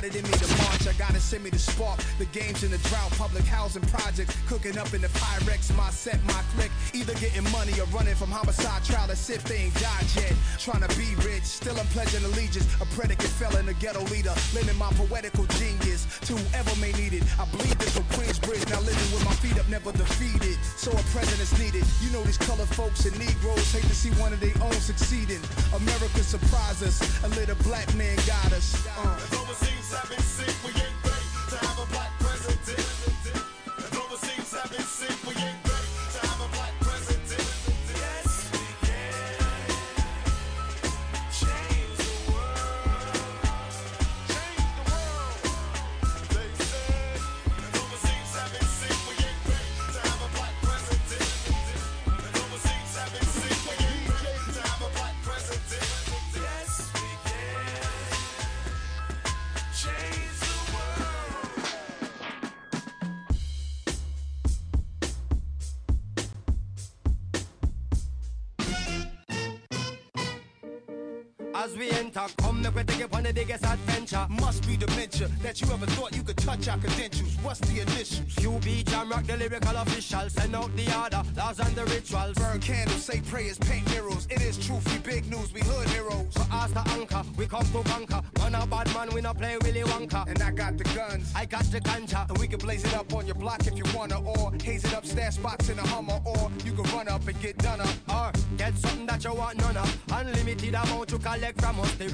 Got 0.05 0.15
it 0.15 0.23
in 0.23 0.29
me 0.29 0.37
to 0.37 0.47
march, 0.61 0.85
I 0.87 0.93
gotta 0.99 1.19
send 1.19 1.43
me 1.43 1.49
to 1.49 1.57
spark. 1.57 1.97
The 2.19 2.25
games 2.25 2.63
in 2.63 2.69
the 2.69 2.77
drought, 2.89 3.09
public 3.17 3.43
housing 3.43 3.81
projects, 3.89 4.37
cooking 4.45 4.77
up 4.77 4.93
in 4.93 5.01
the 5.01 5.07
Pyrex, 5.07 5.75
my 5.75 5.89
set, 5.89 6.23
my 6.25 6.43
click. 6.53 6.69
Either 6.93 7.15
getting 7.15 7.49
money 7.49 7.73
or 7.81 7.89
running 7.89 8.13
from 8.13 8.29
homicide 8.29 8.83
trial 8.85 9.09
as 9.09 9.27
if 9.31 9.43
they 9.45 9.65
ain't 9.65 9.73
died 9.81 10.05
yet. 10.13 10.33
Trying 10.59 10.85
to 10.85 10.91
be 10.93 11.09
rich, 11.25 11.41
still 11.41 11.73
I'm 11.79 11.87
pledging 11.87 12.23
allegiance. 12.23 12.69
A 12.81 12.85
predicate 12.93 13.33
felon, 13.33 13.67
a 13.67 13.73
ghetto 13.73 14.03
leader, 14.13 14.33
lending 14.53 14.77
my 14.77 14.93
poetical 14.93 15.45
genius 15.57 16.05
to 16.29 16.37
whoever 16.37 16.75
may 16.79 16.93
need 17.01 17.13
it. 17.13 17.23
I 17.41 17.49
bleed 17.49 17.73
this 17.81 17.97
from 17.97 18.05
Queensbridge, 18.13 18.69
now 18.69 18.85
living 18.85 19.09
with 19.09 19.25
my 19.25 19.33
feet 19.41 19.57
up, 19.57 19.67
never 19.69 19.91
defeated. 19.91 20.61
So 20.77 20.91
a 20.93 21.01
president's 21.17 21.57
needed. 21.57 21.81
You 22.05 22.13
know 22.13 22.21
these 22.21 22.37
color 22.37 22.69
folks 22.77 23.09
and 23.09 23.17
Negroes 23.17 23.73
hate 23.73 23.89
to 23.89 23.95
see 23.95 24.13
one 24.21 24.33
of 24.33 24.39
their 24.39 24.53
own 24.61 24.77
succeeding. 24.77 25.41
America 25.73 26.21
surprised 26.21 26.83
us, 26.85 27.01
a 27.25 27.29
little 27.33 27.57
black 27.65 27.89
man 27.95 28.15
got 28.29 28.53
us. 28.53 28.85
Uh. 29.01 29.45
As 29.95 30.03
overseas 30.03 30.54
As 71.65 71.75
we 71.75 71.89
enter, 71.89 72.28
come 72.65 72.75
make 72.75 72.88
we 72.88 72.93
take 72.93 73.04
it 73.06 73.13
on 73.13 73.23
the 73.23 73.34
biggest 73.34 73.65
adventure. 73.65 74.25
Must 74.30 74.67
be 74.67 74.78
dementia 74.78 75.28
that 75.43 75.62
you 75.62 75.71
ever 75.71 75.86
thought 75.86 76.15
you 76.15 76.23
could 76.23 76.38
touch 76.38 76.67
our 76.67 76.78
credentials. 76.78 77.36
What's 77.43 77.60
the 77.60 77.82
initials? 77.82 78.34
QB 78.36 78.89
Jam 78.89 79.10
Rock, 79.10 79.25
the 79.25 79.38
lyrical 79.38 79.75
official. 79.78 80.30
Send 80.30 80.56
out 80.56 80.75
the 80.75 80.86
order, 80.99 81.21
laws 81.38 81.60
and 81.60 81.75
the 81.75 81.86
rituals. 81.86 82.36
Burn 82.36 82.60
candles, 82.60 83.04
say 83.04 83.21
prayers, 83.21 83.58
paint 83.60 83.88
mirrors. 83.89 84.25
It 84.30 84.41
is 84.41 84.58
truth, 84.58 84.86
we 84.91 84.99
big 84.99 85.30
news, 85.30 85.54
we 85.54 85.62
hood 85.62 85.89
heroes. 85.89 86.34
For 86.34 86.47
us 86.51 86.71
the 86.71 86.84
anchor, 86.89 87.23
we 87.38 87.45
come 87.45 87.65
to 87.65 87.84
conquer. 87.84 88.21
Man 88.39 88.56
a 88.56 88.65
bad 88.65 88.93
man, 88.93 89.10
we 89.13 89.21
not 89.21 89.38
play 89.38 89.58
Willy 89.62 89.82
Wonka. 89.82 90.28
And 90.28 90.41
I 90.41 90.51
got 90.51 90.78
the 90.78 90.84
guns, 90.95 91.32
I 91.36 91.45
got 91.45 91.65
the 91.65 91.80
ganja. 91.82 92.28
and 92.30 92.38
we 92.38 92.47
can 92.47 92.60
blaze 92.60 92.84
it 92.84 92.95
up 92.95 93.13
on 93.13 93.25
your 93.25 93.36
block 93.36 93.67
if 93.67 93.78
you 93.78 93.86
wanna, 93.95 94.21
or 94.21 94.51
haze 94.63 94.84
it 94.86 94.93
up, 94.93 95.06
stash 95.06 95.36
spots 95.36 95.69
in 95.69 95.78
a 95.80 95.88
Hummer, 95.88 96.19
or 96.25 96.51
you 96.63 96.73
can 96.73 96.84
run 96.95 97.08
up 97.08 97.28
and 97.28 97.39
get 97.41 97.58
done 97.60 97.82
up. 97.82 97.95
Or 98.10 98.32
get 98.58 98.75
something 98.78 99.06
that 99.06 99.23
you 99.23 99.34
want 99.34 99.58
none 99.60 99.78
of. 99.78 99.97
Unlimited 100.12 100.73
amount 100.73 101.10
to 101.10 101.19
collect 101.19 101.62
from 101.62 101.80
us. 101.80 101.95